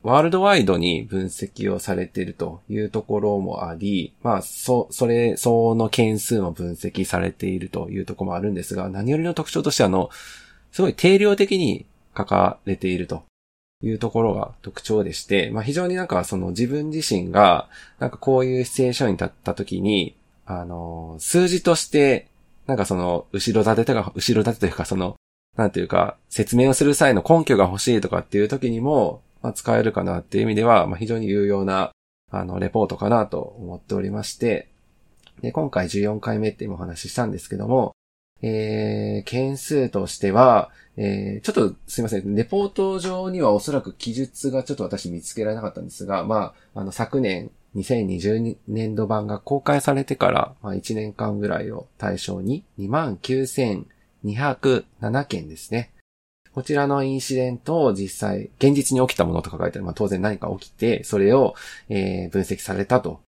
[0.03, 10.09] ワールドワイドに分析をされているというところもあり、まあ、そ、それ、その件数も分析されているというところもあるんですが、何よりの特徴としてあの、
[10.73, 11.85] すごい定量的に
[12.17, 13.23] 書かれていると
[13.81, 22.27] いうところが特徴でして、まあ非常になんかその自分自身が、なんかこういうシチュエーションに立った時に、あの、数字として、
[22.65, 25.15] なんかその、後ろ盾とか、後ろ盾というかその、
[25.55, 31.91] なんていうか、説明をする際の根拠が欲しいとかっていう時にも、まあ、使えるかなっていう意味では、まあ、非常に有用な、
[32.31, 34.69] あの、レポートかなと思っておりまして、
[35.41, 37.93] で、今回14回目って今お話ししたんですけども、
[38.41, 42.35] えー、件数としては、えー、ちょっとすいません。
[42.35, 55.92] レポート上にはおそらく記述がちょっと私見つけられなかったんですが、まあ、あの、昨年、2020年度版が公開されてから、まあ、1年間ぐらいを対象に、29,207件ですね。
[56.53, 61.55] こちらのインシデントを実際、現実に起きたものと書かれてまあ当然何か起きて、それを、
[61.89, 63.21] えー、分析されたと。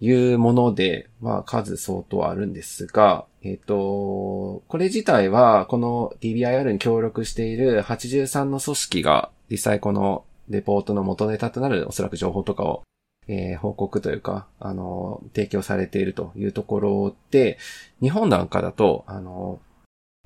[0.00, 12.82] いうもので、まあ数相当あるんですが、えっ、ー、と、これ自体は、この DBIR に協力している83の組織が、実際このレポートの元ネタとなるおそらく情報とかを、
[13.26, 17.58] え、報告というか、あの、提供されているというところで、
[18.00, 19.60] 日本なんかだと、あの、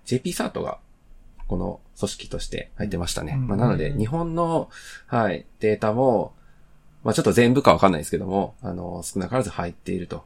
[0.04, 0.78] JP サートが
[1.52, 3.36] この組織として入ってましたね。
[3.36, 4.70] まあ、なので、日本の、
[5.06, 6.34] はい、データも、
[7.04, 10.24] まあ、ちょっと全部かわかんないですけども、あの、少なからず入っていると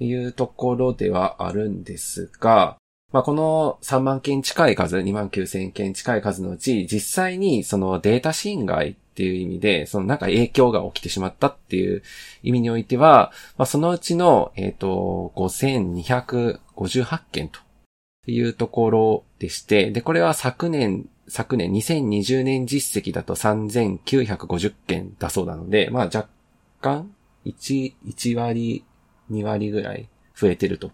[0.00, 2.76] いうところではあるんですが、
[3.12, 12.02] まあ、この3万件近い数、2万9千件近い数のうち、実際にそのデータ侵害っていう意味で、そのなんか影響が起きてしまったっていう
[12.42, 17.60] 意味においては、まあ、そのうちの、えっ、ー、と、5258件と
[18.26, 26.28] いうところでして、で、これは昨年、昨年2020年実績だと3950件だそうなので、まあ若
[26.80, 27.10] 干
[27.44, 28.84] 1、1割、
[29.30, 30.90] 2割ぐらい増えてると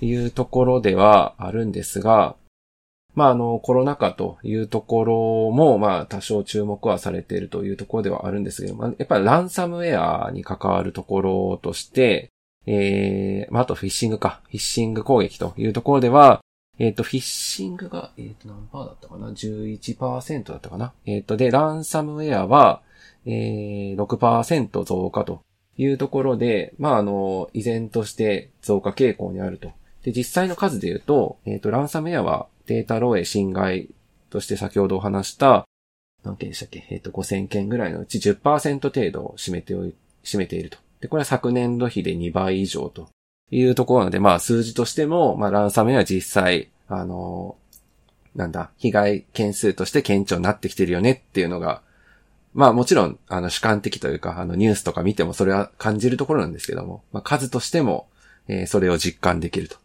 [0.00, 2.36] いうところではあるんですが、
[3.14, 12.30] まああのコロナ禍というところもまあ多少注目はされているというところではあるんですけども、やっぱりランサムウェアに関わるところとして、
[12.66, 16.40] えー、まああとフィッシングか、フィッシング攻撃というところでは、
[16.80, 20.94] えっ、ー、と、フィッシングが、えっ、ー、と、何パーだったかな ?11% だったかな？
[21.04, 22.80] えっ、ー、と、で、ランサムウェアは、
[23.26, 25.42] えー、6%増加と
[25.76, 29.70] いうところで、まあ、あの、依然として増加傾向にあると。
[30.04, 33.90] で、実際の数で言うと、えっ、と、ランサムウェアはデータ漏洩侵害
[34.30, 35.66] として先ほどお話した、
[36.24, 36.86] 何件でしたっけ？
[36.88, 40.78] えっ、と、5000件ぐらいのうち10%程度を占めておい、占めていると。
[41.02, 43.10] で、これは昨年度比で2倍以上と
[43.50, 47.56] いうところなので、まあ数字としても、まあランサムウェア実際、あの、
[48.34, 51.82] なんだ、被害件数として顕著になってきてるよねっていうのが、
[52.54, 58.08] まあもちろん、あの主観的というか、あのニュースとか見てもそれは感じるところなんですけども、まあ数としても、
[58.48, 59.76] えー、それを実感できると。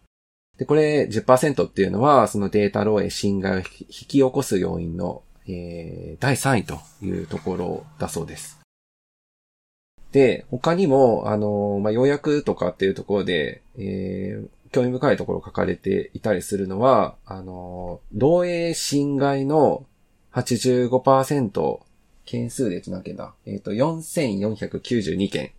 [0.57, 8.64] で、これ10%っていうのは、そのデータ漏洩侵害を引き起こす要因の、えー、第3位というところだそうです。
[10.15, 19.85] で、他にも、あの、まあ、要約とかっていうところで、えー、興味深いところ書かれていたりするのは、あの、漏洩侵害の
[20.31, 21.81] 85%
[22.23, 25.51] 件数で何件だえっ、ー、と、4492件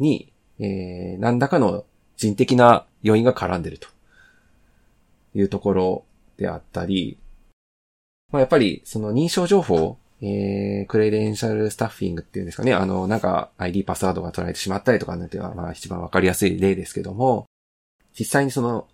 [0.00, 1.84] に、えー、何らかの
[2.16, 3.86] 人的な要因が絡んでると。
[5.36, 6.04] いうところ
[6.36, 7.16] であったり、
[8.32, 12.74] まあ、やっぱりその認証情報えー、クレデンシャルスタッフィングっていうんですかね。
[12.74, 17.46] あの、なんか ID パスワードが取られてしまったりとかなんては、まあ一番わかりやすい例ですけども、
[18.18, 18.88] 実際にその、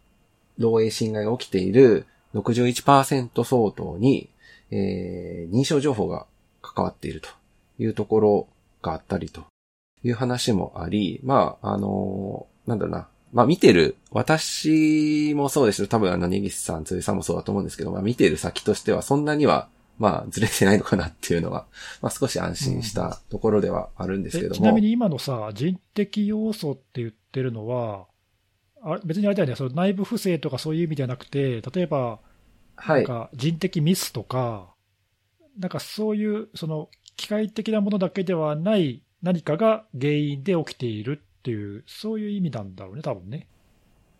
[0.59, 4.29] 漏洩侵害が起きている61%相当に、
[4.70, 6.27] えー、認証情報が
[6.62, 7.29] 関わっていると
[7.79, 8.49] いうところ
[8.83, 9.45] があったりと
[10.03, 13.09] いう話もあり、まあ、あのー、なんだろうな。
[13.33, 19.68] まあ見てる、私もそうです多分あの、ネギスさん、ついさんもそうだと思うんですけど、まあ見てる先としてはそんなには
[19.99, 21.66] まあ、ずれてないのかなっていうのは、
[22.03, 24.55] まあ少し安心したところではあるんですけども。
[24.55, 28.07] ちなみに今のさ、人的要素って言ってるのは、
[28.82, 32.20] あ別にあれだよね、その内部不正とかそういう意味ではなくて、例えば、
[32.86, 34.74] なんか人的ミスとか、は
[35.57, 43.49] い、なんかそういう、その機械的なものだけではない何かが原因で起きているっていう、そういう意味なんだろうね、多分ね。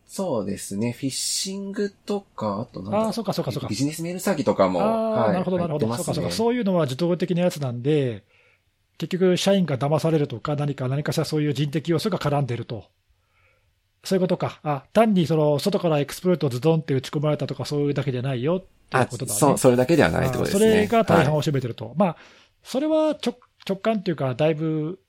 [0.07, 0.93] そうですね。
[0.93, 3.69] フィッシングとか、あとなんだああ、そうかそうかそうか。
[3.69, 4.81] ビジネスメール詐欺とかも。
[4.81, 5.97] ああ、はい、なるほどなるほど、ね。
[5.97, 6.31] そうかそうか。
[6.31, 8.25] そういうのは自動的なやつなんで、
[8.99, 12.85] 結局社員が騙されるとか何か何かしらそういう人的要素が絡んでると。
[14.05, 14.61] そういうことか。
[14.63, 19.39] あ、単にその外からエクスプロイトズドンって打ち込まれたとかそういうだけじゃないよっていうことだね。
[19.39, 20.61] そう、それだけではないってことですね。
[20.61, 21.87] それが大半を占めてると。
[21.87, 22.17] はい、まあ、
[22.63, 23.37] それは直
[23.67, 25.01] 直感っていうか、だいぶ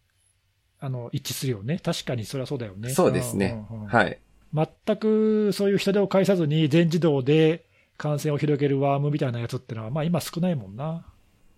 [0.80, 1.80] あの一致するよね。
[1.84, 2.90] 確かにそれはそうだよね。
[2.90, 3.66] そうですね。
[3.70, 4.18] うんうんうんはい。
[4.56, 7.66] 全くそういう人手を介さずに全自動で
[7.98, 11.06] 感染を広げるワームみたいなやつってのは、まあ今少ないもんな。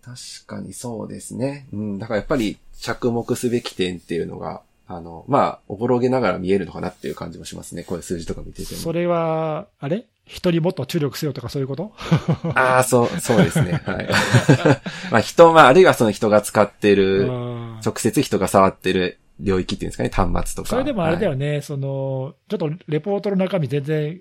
[0.02, 1.66] 確かにそうですね。
[1.72, 1.98] うん。
[1.98, 7.82] だからやっぱり着目すべき点っていうのが、あの、まあ、おぼろげながら見えるのかなっていう感じもしますね。
[7.82, 8.80] こういう数字とか見てても。
[8.80, 10.06] それは、あれ？
[10.24, 11.92] 人にもっと注力せよとかそういうこと？
[12.54, 13.82] ああ、そう、そうですね。
[13.84, 14.08] はい。
[15.12, 20.68] まあ人、まああるいはその人が使ってる、 うん直接人が触ってる領域っていうんですかね、端末とか。
[20.68, 24.20] それでもあれだはいよね、その、ちょっとレポートの中身全然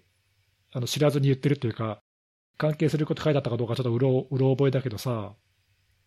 [0.74, 2.00] あの知らずに言ってるというか、
[2.58, 5.34] 関係すること書いてあったかどうかちょっとうろうろ覚えだけどさ、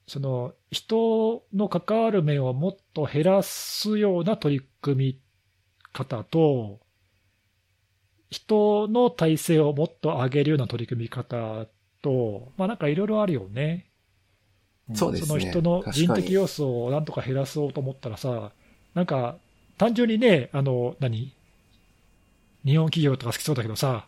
[0.07, 5.21] その人の関わる面をもっと減らすような取り組み
[5.93, 6.81] 方と、
[8.31, 11.67] 人の体制をもっと上げるような取り組み方
[12.03, 13.91] と、まあなんかいろいろあるよね。
[14.95, 18.53] そうですねその人の人的要素をなんとか減らそうと思ったらさ、
[18.95, 19.37] なんか
[19.79, 21.33] 単純にね、あの、何？
[22.65, 24.07] 日本企業とか好きそうだけどさ、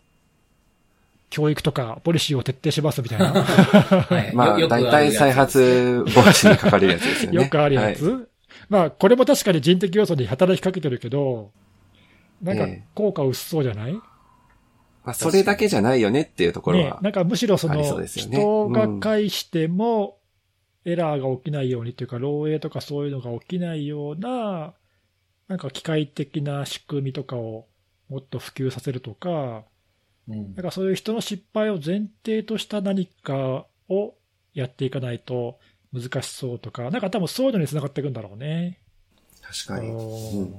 [1.31, 4.31] 教育とかポリシーを徹底しますみたいな、はい。
[4.37, 7.37] まあ、大体再発防止にかかれるやつですよね。
[7.37, 8.23] よくあるやつ、はい。
[8.69, 11.49] まあ、これも確かに人的要素に働きかけてるけど、
[12.43, 12.83] なんかええ。
[12.93, 14.01] 効果薄そうじゃない、ま
[15.05, 16.85] あ、それだけじゃないよねっていうところは、。
[16.85, 18.37] ねなんかむしろそのありそうですよね。
[18.37, 20.17] 人が介しても
[20.85, 24.73] エラーが起きないようにというか、漏洩とかそういうのが起きないような、
[25.47, 27.67] なんか機械的な仕組みとかを
[28.09, 29.63] もっと普及させるとか、
[30.27, 34.13] うんなんかそういう人の失敗を前提とした何かを
[34.53, 35.59] やっていかないと
[35.91, 38.79] 難しそうとか、なんか多分そういうのにつながっていくんだろうね。
[39.41, 39.89] 確かに。
[39.89, 40.55] うん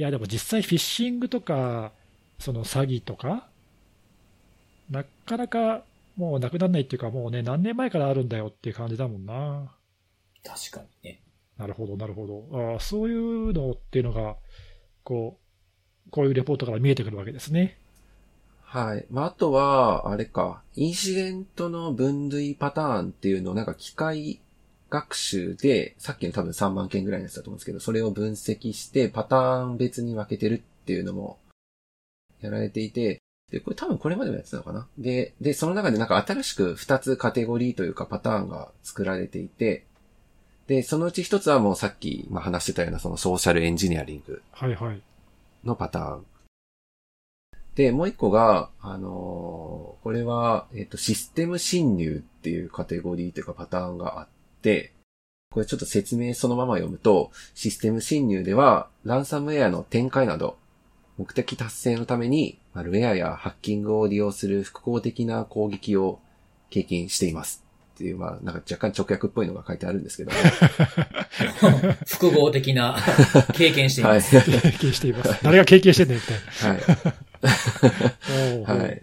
[0.00, 1.92] いや、でも実際フィッシングとか、
[2.38, 3.48] その詐欺とか、
[4.88, 5.82] なかなか
[6.20, 9.74] もうなくならないっていうか、もうね、何年前からあるんだよっていう感じだもんな。
[10.44, 11.22] 確かにね。
[11.56, 12.46] なるほど、なるほど。
[12.52, 14.36] あーそういうのっていうのが、
[15.02, 15.38] こ
[16.06, 17.78] う、こういうレポートから見えてくるわけですね。
[18.60, 19.06] はい。
[19.10, 24.40] まあ、あとは、あれか、インシデントの分類パターンっていうのをなんか機械
[24.90, 31.38] 学習で、さっきの多分3万件ぐらいのやつだと思うんですけど、それを分析してパターン別に分けてるっていうのも
[32.40, 39.86] やられていて、で、これ多分これまでもやってたのかなで、で、その中でなんか新しく2つカテゴリーというかパターンが作られていて、
[40.66, 45.02] で、そのうち1つはもうさっきまあ話してたようなそのソーシャルエンジニアリングはいはい。
[45.64, 46.26] のパターン。
[47.74, 54.28] で、もう一個が、あのーこれは、えっ、と、システム侵入っていうカテゴリーというかパターンがあっ
[54.62, 54.92] て、
[55.50, 60.56] これちょっと説明そのまま読むと、システム侵入では、ランサムウェアの展開など、
[61.18, 66.20] 目的達成のために、マルウェアやハッキングを利用する複合的な攻撃を
[66.70, 67.64] 経験しています。
[67.94, 70.36] っていう、まあ、なんか若干直訳っぽいのが書いてあるんですけども。
[72.06, 72.96] 複合的な
[73.52, 74.14] 経験していはい。
[74.16, 74.40] ます。
[74.40, 75.38] 経験しています。
[75.42, 76.34] 誰が経験してんねんみた
[76.68, 76.80] い
[78.66, 78.78] はい。
[78.80, 79.02] はい。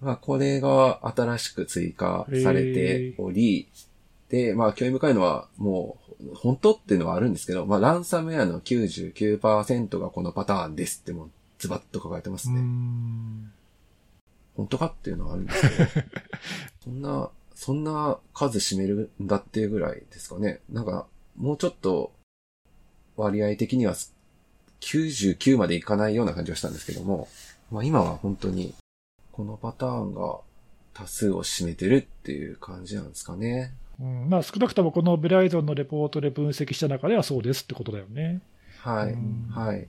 [0.00, 3.68] まあ、これが新しく追加されており、
[4.30, 11.30] で、まあ、興味深いのは、もう、本当っていうのはあるんですけど、まあ、ランサムウェアの99%がこのパターンですってもう、
[11.62, 12.60] ズバッと書かれてますね。
[12.60, 13.52] ん
[14.56, 16.06] 本当かっていうのはあるんですけど、
[16.82, 20.60] そんな、そんな数占めるんだっていうぐらいですかね。
[20.68, 21.06] なんか、
[21.36, 22.12] もうちょっと、
[23.16, 23.94] 割合的には
[24.80, 27.28] 99までいかないような感じがしたんですけども、
[27.70, 28.74] まあ今は本当に、
[29.30, 30.40] このパターンが
[30.94, 33.72] 多数を占めてるっていう感じなんですかね。
[34.00, 38.40] うんまあ、少なくともこのブライゾンのレポートで分析した中ではそうですってことだよね。
[38.80, 39.12] はい。
[39.12, 39.86] うんはい。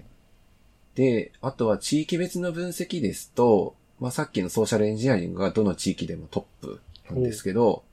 [0.95, 7.83] で、あとは地域別の分析ですと、まあさっきのソーシャルエンジニアリングがどの地域でもトップなんですけど、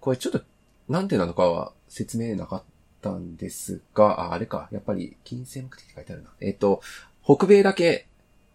[0.00, 0.42] これちょっと
[0.88, 2.62] なんでなのかは説明なかっ
[3.00, 6.30] たんですが、あ、あれか、やっぱり金銭目的って書いてあるな。
[6.40, 6.82] えっ、と、
[7.24, 8.06] 北米だけ、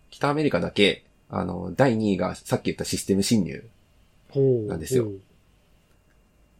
[0.10, 3.64] 北アメリカだけ、あの、第2位がさっき言ったシステム侵入。
[4.68, 5.08] なんですよ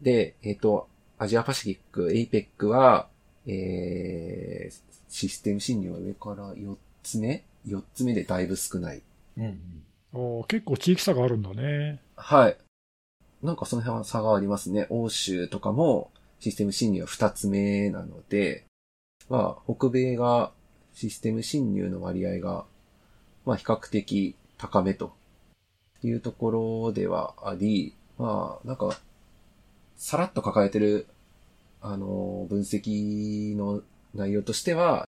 [0.02, 3.06] で、えっ、と、アジアパシフィック、APEC は、
[3.46, 9.02] えー、システム侵入は上から4つ目 ?4 つ目でだいぶ少ない。
[9.36, 12.00] うんうん結構地域差があるんだね。
[12.16, 12.56] はい。
[13.42, 14.86] なんかその辺は差がありますね。
[14.90, 18.64] 欧州とかもシステム侵入は2つ目なので、
[19.28, 20.50] まあ、北米が
[20.94, 22.64] システム侵入の割合が、
[23.46, 25.14] まあ比較的高めと
[26.02, 28.98] いうところではあり、まあ、なんか、
[29.96, 31.06] さらっと抱えてる、
[31.80, 33.82] あの、分析の
[34.14, 35.06] 内容としては、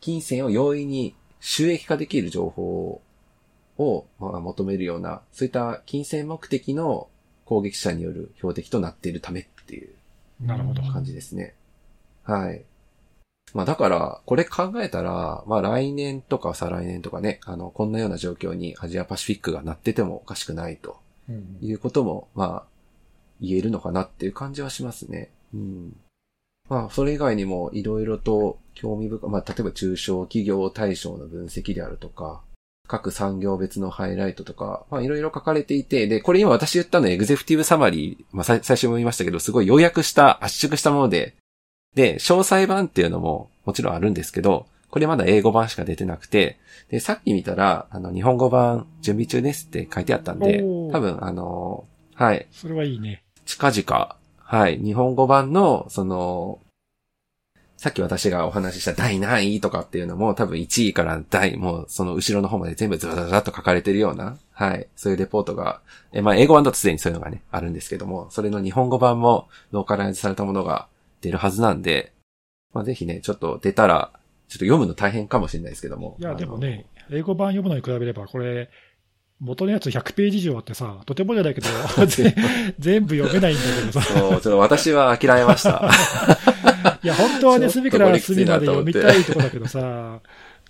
[0.00, 3.00] 金銭を容易に収益化できる情報
[3.78, 7.08] を、まあ、求めるような、そういった金銭目的の
[7.44, 9.94] 攻撃者による標的となっているためっていう
[10.40, 10.82] なるほど。
[10.82, 11.54] 感じですね。
[12.24, 12.62] はい。
[13.54, 22.66] まあだから、これ考えたら、まあ来年とか再来年とかね、あの、こんなような状況にアジアパシフィックがなっててもおかしくないとうんいうことも、まあ、
[23.40, 25.30] 言えるのかなっていう感じはしますね。
[25.54, 25.96] うん。
[26.68, 32.42] まあ、それ以外にもいろいろと興味深い、まあ、例えば中小企業対象の分析であるとか、
[32.86, 41.36] 各産業別のハイライトとか、まあ、いろいろ書かれていて、で、これ今私言ったのはエグゼクティブサマリー、まあ、最最初も言いましたけど、すごい要約した、圧縮したもので、
[41.94, 46.58] で、詳細版っていうのももちろんあるんですけど、これまだ英語版しか出てなくて、
[46.90, 50.62] で、さっき見たら、あの、日本語版準備中ですって書いてあったんで
[50.92, 53.22] 多分、あの、はい、それはいいね。
[53.44, 54.16] 近々、
[54.50, 56.58] はい、日本語版の、その、
[57.76, 65.82] さっき私がお話しした第何位とかっていうのも多分1位から第、もうその後ろの方まで全部ズラズラと書かれてるような、はい、そういうレポートが、
[66.14, 70.88] え、まあ英語版だとすでにそういうのがね、あるんですけども、それの日本語版もローカライズされたものが
[71.20, 72.14] 出るはずなんで、
[72.72, 74.12] まあぜひね、ちょっと出たら、
[74.48, 76.16] ちょっと読むの大変かもしれないですけども。
[76.18, 78.70] いや、でもね、英語版読むのに比べれば、これ、
[79.40, 81.68] 元のやつ100ページ以上あってさ、とてもじゃないけど、
[82.06, 82.34] ぜ
[82.78, 84.02] 全部読めないんだけどさ。
[84.02, 85.88] そう、ちょっと私は諦めました。
[87.02, 90.18] いや、本当はね、隅から隅まで読みたいとこだけどさ、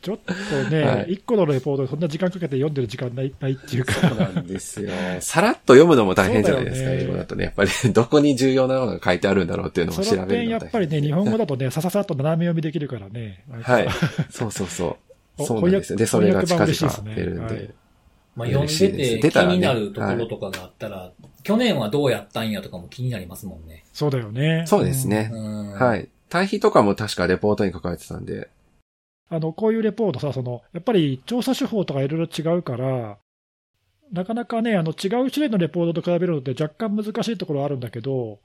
[0.03, 3.95] ちょっとはね、い一個のレポートでそんな時間かけて読んでる時間ないないっていうか。
[3.95, 4.91] そうなんですよ。
[5.21, 7.45] さらっと読むのも大変じゃないですか、ね英語だとね。
[7.45, 13.43] やっぱりどこに重要なものが書いてあるんだろうっていうのも調べるのその点、やっぱりね、日本語だとね、さささっと斜め読みできるからね。
[13.63, 13.89] はい。
[14.31, 14.89] そうそうそ
[15.39, 15.43] う。
[15.43, 15.99] おそうなんですよ。
[15.99, 17.71] で、それが近々出るんはいで。
[18.39, 21.11] まあ、読んでて気になるところとかがあったら、
[21.43, 23.85] 去年はどうやったんやとかも気になりますもんね。
[23.93, 24.63] そうだよね。
[24.69, 25.37] そうですねう。
[25.37, 25.73] ん。。
[25.73, 26.09] はいい。
[26.29, 28.49] 対比とかも確かレポートに書かれてたんで。
[29.29, 33.19] あの、こういうレポートさ、その、やっぱり調査手法とかいろいろ違うから、
[34.13, 38.39] なかなかね、あの、違う種類のレポートと比べるのって若干難しいところはあるんだけど、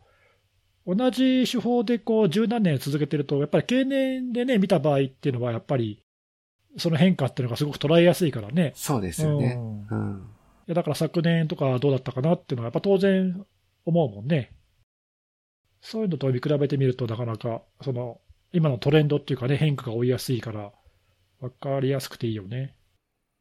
[0.87, 6.02] 同じ手法でこう、十何年続けてると、やっぱり経年でね、見た場合っていうのは、やっぱり、
[6.77, 8.73] その変化っていうのがすごく捉えやすいからね。
[8.75, 9.57] そうですよね。
[9.57, 10.29] うんうん。
[10.67, 13.45] いやだから昨年とかどうだったかなっていうのは、やっぱ当然
[13.85, 14.51] 思うもんね。
[15.81, 18.21] そういうのと見比べてみると、なかなか、その、
[18.53, 20.71] 今のトレンドっていうかね、変化が追いやすいから、
[21.41, 22.75] わかりやすくていいよね。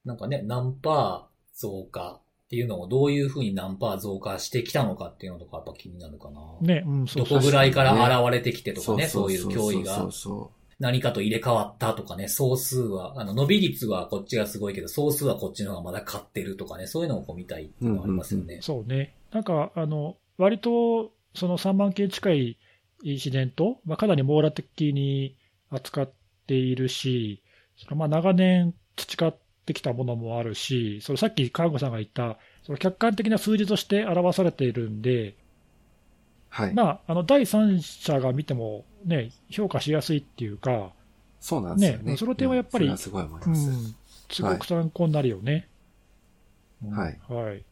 [0.05, 6.41] なんかね、何パー増加っていうのをどういうふうに何パー増加してきたのかっていうのとかやっぱ気になるかな。
[6.61, 10.53] ね、うん、そうそうどこぐらいから現れてきてとかね、そういう脅威がそうそ
[10.83, 18.59] 何かと入れ替わったとかね、総数は、あの、伸び率はこっちがすごいけど、総数はこっちの方がまだ勝ってるとかね、そういうのをこう見たいっていうのはありますよね。
[18.63, 19.15] そうね。
[19.31, 22.59] なんか、あの、割と、その3万件近い
[23.05, 25.37] インシデント、まあ、かなり網羅的に
[25.71, 26.13] 扱っ
[26.49, 27.45] ているし、
[27.77, 35.37] そのまあ長年培ってきたものもあるし、それさっき川口さんが言った、その客観的な数字として表されているんで、
[36.53, 36.75] はい。
[36.75, 40.91] まあ、あの第三者が見ても、ね、評価しやすいっていうか、
[41.41, 42.13] そうなんですよね。
[42.13, 43.71] ねその点はやっぱりうんすごい思いうます。
[43.71, 43.95] ん、
[44.31, 45.67] すごく参考になるよね。
[46.85, 47.19] うんはい。
[47.27, 47.65] はい。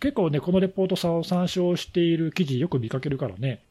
[0.00, 3.62] 結構ね、このレポートさを参照している記事よく見かけるからね。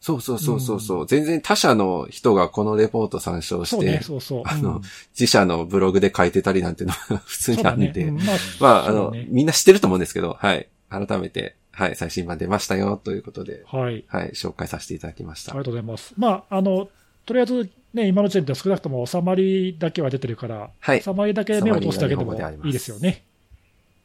[0.00, 4.42] そうそうそうそうそう、全然他社の人がこのレポート参照して、そうね、そう。
[4.44, 4.82] あのうん
[5.12, 10.68] 自社のブログで書いてたりなんていうのは普通にあるんで、ねうんまあ、まあ、あの、みんな知ってると思うんですけど、はい。
[10.90, 14.04] 改めて、はい、最新版出ましたよ、ということで、はい。
[14.06, 15.52] はい、紹介させていただきました。
[15.52, 16.14] ありがとうございます。
[16.16, 16.88] まあ、あの、
[17.24, 21.02] とりあえずね、今の時点で少なくとも収まりだけは出てるから、はい。
[21.02, 23.24] 収まりだけ目を通すだけでもいいですよね。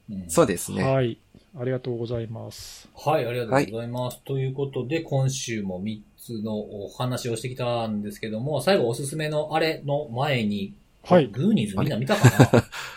[0.09, 0.83] うんそうですね。
[0.83, 1.17] はい。
[1.59, 2.87] ありがとうございます。
[2.95, 4.21] はい、ありがとうございます。
[4.23, 12.29] ということで、今週も3つのお話をしてきたんですけども、最後おすすめのあれの前に、はいグーニーズみんな見たか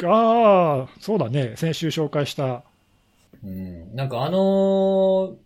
[0.02, 0.10] な？
[0.10, 1.54] ああ、そうだね。
[1.56, 2.64] 先週紹介した。
[3.44, 3.94] うん。
[3.94, 5.36] なんかあの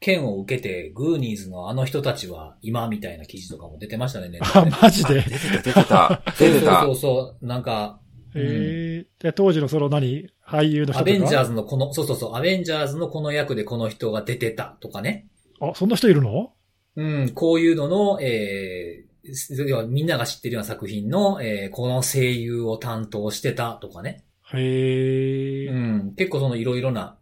[0.00, 5.22] 件を受けて、グーニーズのあの人たちは今みたいな記事とかも出てましたね、 ネットあ、でマジで？
[5.22, 6.22] 出てた、出てた。
[6.38, 6.92] 出てたそう。
[6.92, 7.46] そうそう。
[7.46, 8.00] なんか、
[8.34, 10.28] えーで当時のその何？
[10.46, 11.00] 俳優の人とか？
[11.00, 15.26] アベンジャーズのこの、そうそうそう、アベンジャーズのこの役でこの人が出てたとかね。
[15.60, 16.52] あ、そんな人いるの？
[16.96, 24.24] うん、こういうのの、えー、要はみんなが知ってるような作品の、えー、この声優を担当してたとかね。
[24.54, 27.18] へえ、うん、結構そのいろいろな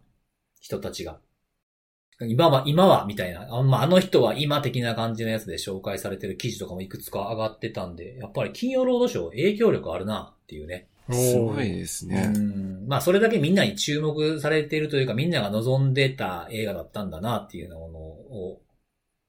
[0.65, 1.19] 人たちが。
[2.21, 3.45] 今は、今は、みたいな。
[3.55, 10.87] あ,、まあ、あの人は今的な感じのやつで紹介されてる記事とかもいくつか上がってたんで、やっぱり金曜ロードショー影響力あるなっていうね。
[11.11, 12.25] すごいですうね。
[12.29, 12.87] ん。
[12.87, 18.61] まあ、それだけみんなに注目されているというか、みんなが望んでた映画だったんだなっていうのを、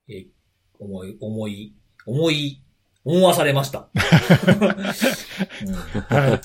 [0.08, 0.26] えー
[0.78, 1.74] 思い、思い、
[2.06, 2.62] 思い、
[3.04, 3.88] 思わされました。
[5.64, 6.40] うんはい。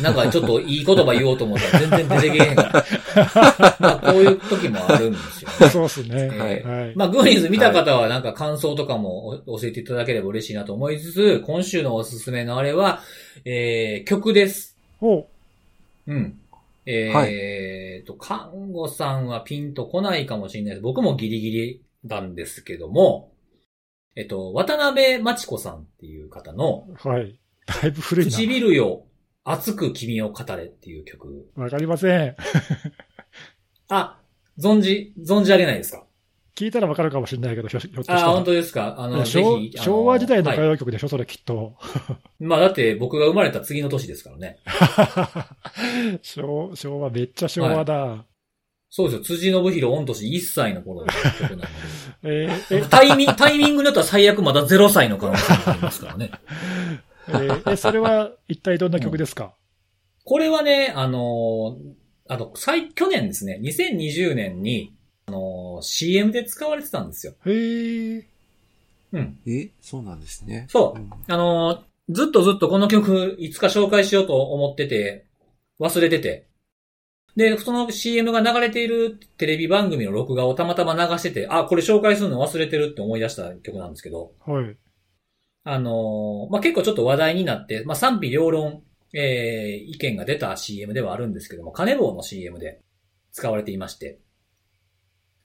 [0.00, 2.84] なんかちょっといい言葉言おうと思ったら 全然出てけえへんから。
[3.80, 5.68] まあこういう時もあるんですよね。
[5.68, 6.28] そうですね。
[6.28, 6.92] はいはい。
[6.94, 13.00] まあ、グーニーズ見た方はなんか感想とかもお教えていただければ嬉しいなと思いつつ、今週のおすすめのあれは、
[13.44, 14.76] えー、曲です。
[15.00, 15.26] お
[16.06, 16.38] うん。
[16.86, 20.82] えーと、看護さんはピンとこないかもしれないです。
[20.82, 23.32] 僕もギリギリなんですけども、
[24.16, 27.38] えっと、渡辺真知子さんっていう方の、はい。
[27.82, 28.30] だいぶ古いな。
[28.30, 29.04] 唇よ、
[29.44, 31.48] 熱く君を語れっていう曲。
[31.56, 32.36] わかりません。
[33.88, 34.18] あ、
[34.58, 36.04] 存じ、存じ上げないですか？
[36.54, 38.94] 聞いたらわかるかもしれないけど、ひょひょっとしたあ、ら本当ですか？
[38.98, 39.72] あの、ぜ昭ひ。
[39.78, 41.74] 昭和時代のはい歌謡曲でしょ、それきっと。
[42.38, 44.58] まあだって僕が生まれた次の年ですからね。
[46.22, 48.24] 昭昭和、めっちゃ昭和だ。
[48.90, 49.24] そうですよ。
[49.24, 51.68] 辻信弘御年1歳の頃の曲なの
[52.24, 52.86] えーで。
[52.86, 56.30] タイミング、タイミングによっては最悪まだ0歳の可能性がありますからね。
[57.28, 59.54] えーえ、それは一体どんな曲ですか、
[60.24, 61.92] これはね、あのー
[62.28, 64.94] あの、最、去年ですね、2020年に、
[65.26, 67.34] あのー CM で使われてたんですよ。
[67.46, 68.26] へえ。
[69.12, 69.38] うん。
[69.46, 70.66] え、そうなんですね。
[70.68, 75.24] そうんあのーずっとずっとこの曲、いつか紹介しようと思ってて、
[75.80, 76.46] 忘れてて。
[77.36, 84.76] で、その CM が流れているテレビ番組の録画をたまたま流してて、あ、これ紹介するの忘れてるって思い出した曲なんですけど、はい。
[85.64, 88.82] あのまあ、結構ちょっと話題になって、まあ、賛否両論、
[89.14, 92.80] えー、意見が出た CM ではあるんですけども、カネボウの CM で
[93.30, 94.18] 使われていまして。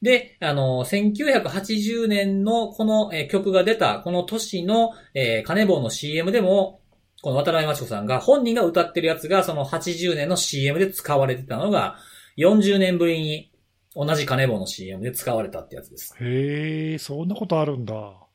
[0.02, 6.82] で、あのー1980年のこの、えー曲が出たこの年の、えー、カネボウの CM でも、
[7.22, 11.98] この渡辺真子さんが、本人が歌ってるやつがその80年の CM で使われてたのが、
[12.38, 13.52] 40年ぶりに
[13.96, 16.16] 同じカネボウの CM で使われたってやつです。
[16.20, 18.27] へえ、そんなことあるんだ。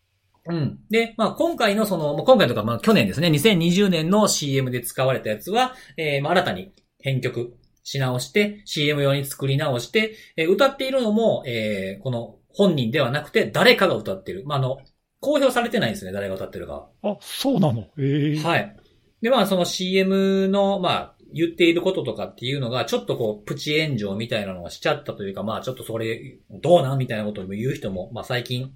[0.46, 0.78] うん。
[0.90, 14.44] で、まあ今回のその、まあ今回とかまあ去年ですね、2020年の CM で使われたやつは、えーまあ新たに編曲し直して、CM 用に作り直して、えー歌っているのも、えーこの本人ではなくて誰かが歌ってる。
[14.46, 14.78] まああの、
[15.20, 16.88] 公表されてないんですね、誰が歌ってるかは。
[17.02, 17.86] あ、そうなの？
[17.98, 18.40] ええ。
[18.40, 18.76] はい。
[19.22, 28.72] で、まあ、その CM の、まあ、言っていることとかっていうのが、ちょっとこう、プチ炎上みたいなのをしちゃったというか、まあ、ちょっとそれ、どうなんみたいなことを言う人も、まあ、最近、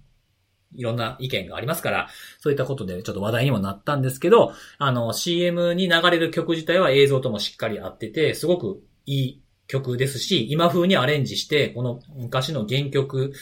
[0.74, 13.32] いろんな意見がありますから、そういったことでちょっと話題にもなったんですけど、あの、CM に流れる曲自体は映像ともしっかり合ってて、すごくいい曲ですし、今風にアレンジして、この昔の原曲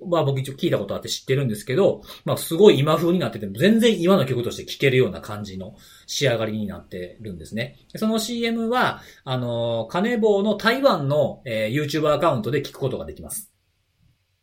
[0.00, 5.74] は僕一応聞いたことあって知ってるんですけど、まあすごい今風になってて、全然今の曲として聴けるような感じの
[6.06, 7.76] 仕上がりになってるんですね。
[7.96, 13.52] その CM は、あの、カネボウの台湾の、えー YouTuber アカウントで聞くことができます。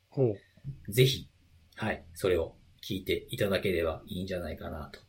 [0.09, 0.33] ほ
[0.87, 0.91] う。
[0.91, 1.27] ぜひ、
[1.75, 4.99] はい、それを聞いていただければいいんじゃないかなと。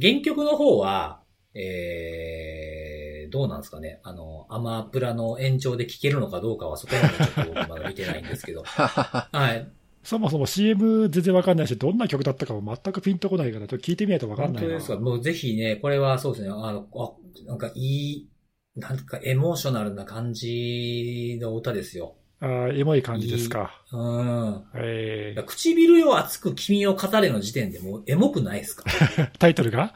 [0.00, 1.22] 原曲の方は、
[1.54, 4.00] えー、どうなんですかね。
[4.04, 8.62] あの、アマプラの延長で聞けるのかどうかはそこまでちょっと僕まだ見てないんですけど。
[8.66, 9.68] はい。
[10.02, 14.60] そもそも CM 全然わかんないし、どんな曲だったかも全くピンとこないから、ちょっと聞いてみないとわかんないな。
[14.60, 14.98] 本当ですか。
[14.98, 17.12] もうぜひね、これはそうですね、あの、あ、
[17.46, 18.28] なんかいい、
[18.74, 22.16] なんかエモーショナルな感じの歌ですよ。
[22.44, 23.70] あーエモい感じですか。
[23.92, 24.64] うん。
[24.74, 28.82] え唇よ熱く君を語れの時点でもうエモくないですか？
[28.90, 29.94] ー、 タイトルが？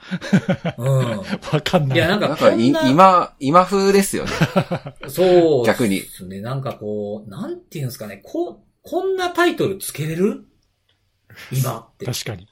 [0.78, 0.88] うん。
[1.18, 1.24] わ
[1.64, 2.00] かんないい。
[2.00, 4.30] や、なんかなんかい、こんな、今、今風ですよね。
[5.10, 5.66] そう。
[5.66, 6.40] 逆にですね。
[6.40, 10.44] なんかこう、なんていうんですかね、こ、こんなタイトルつけれる？
[11.52, 12.06] 今って。
[12.06, 12.48] 確かに。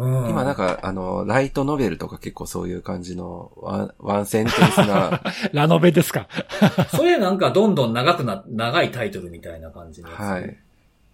[0.00, 0.30] うん。
[0.30, 5.22] 今なんか、あの、ライトノベルとか結構そういう感じのワンワンセンテンスな、
[5.52, 6.26] ラノベですか。
[6.96, 10.20] それなんかどんどん長くな、長いタイトルみたいな感じのやつ。
[10.20, 10.56] はい。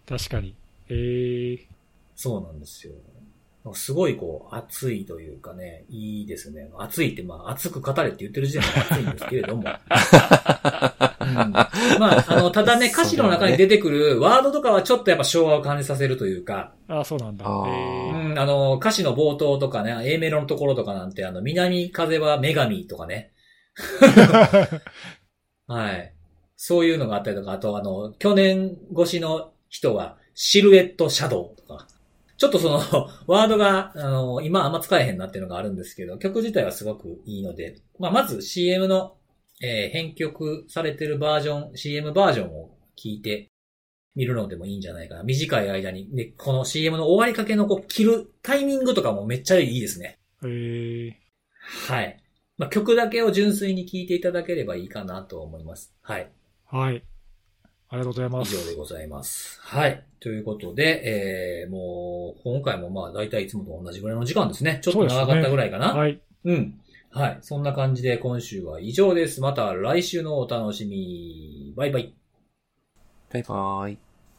[0.08, 0.54] 確かに。
[0.88, 1.60] えー、
[2.14, 2.92] そうなんですよ。
[3.74, 6.70] すごいこう、熱いというかね、いいですね。
[6.78, 9.62] 熱いって、まあ、熱く語れって言ってる時点で熱いんですけれども。
[9.62, 9.80] うん、ま
[12.18, 17.44] あ、あの、ただね、歌詞の中に出てくるワードとかはちょっとやっぱ昭和を感じさせるというか、あそうなんだ。
[17.48, 23.32] うん、あの、歌詞の冒頭とかね、A メロのところとかなんて、あの、南風は女神とかね。
[25.66, 26.12] はい。
[26.56, 31.86] そういうのがあったりとか、あとあの、去年越しの人はシルエットシャドウとか。
[32.36, 32.78] ちょっとその、
[33.26, 39.16] ワードが、あの、今あんま使えへんなっていうのがあるんですけど、曲自体はすごくいいので、まあ、まず CM の、
[39.62, 43.50] えー編曲されてるバージョン、CM バージョンを聞いて
[44.14, 45.22] 見るのでもいいんじゃないかな。
[45.22, 50.18] 短い間に、で、この CM の終わりかけのこう、切るタイミングとかもめっちゃいいですね。
[50.42, 51.12] えー、
[51.88, 52.22] はい。
[52.58, 55.94] まあ、曲だけを純粋に聴いていただければいいかなと思います。
[56.02, 56.30] はい。
[56.66, 57.02] はい。
[57.88, 58.56] ありがとうございま以す。
[58.56, 59.60] 上でございます。
[59.60, 60.04] はい。
[60.26, 64.80] ということで、えー、もう、今回もまあ、だいたいいつもと同じぐらいの時間ですね。
[64.82, 65.94] ちょっと長かったぐらいかな。
[65.94, 66.20] ね、はい。
[66.46, 66.80] うん。
[67.12, 67.38] はい。
[67.42, 69.40] そんな感じで今週は以上です。
[69.40, 71.72] また来週のお楽しみ。
[71.76, 72.12] バイバイ。
[73.32, 74.05] バイバイ。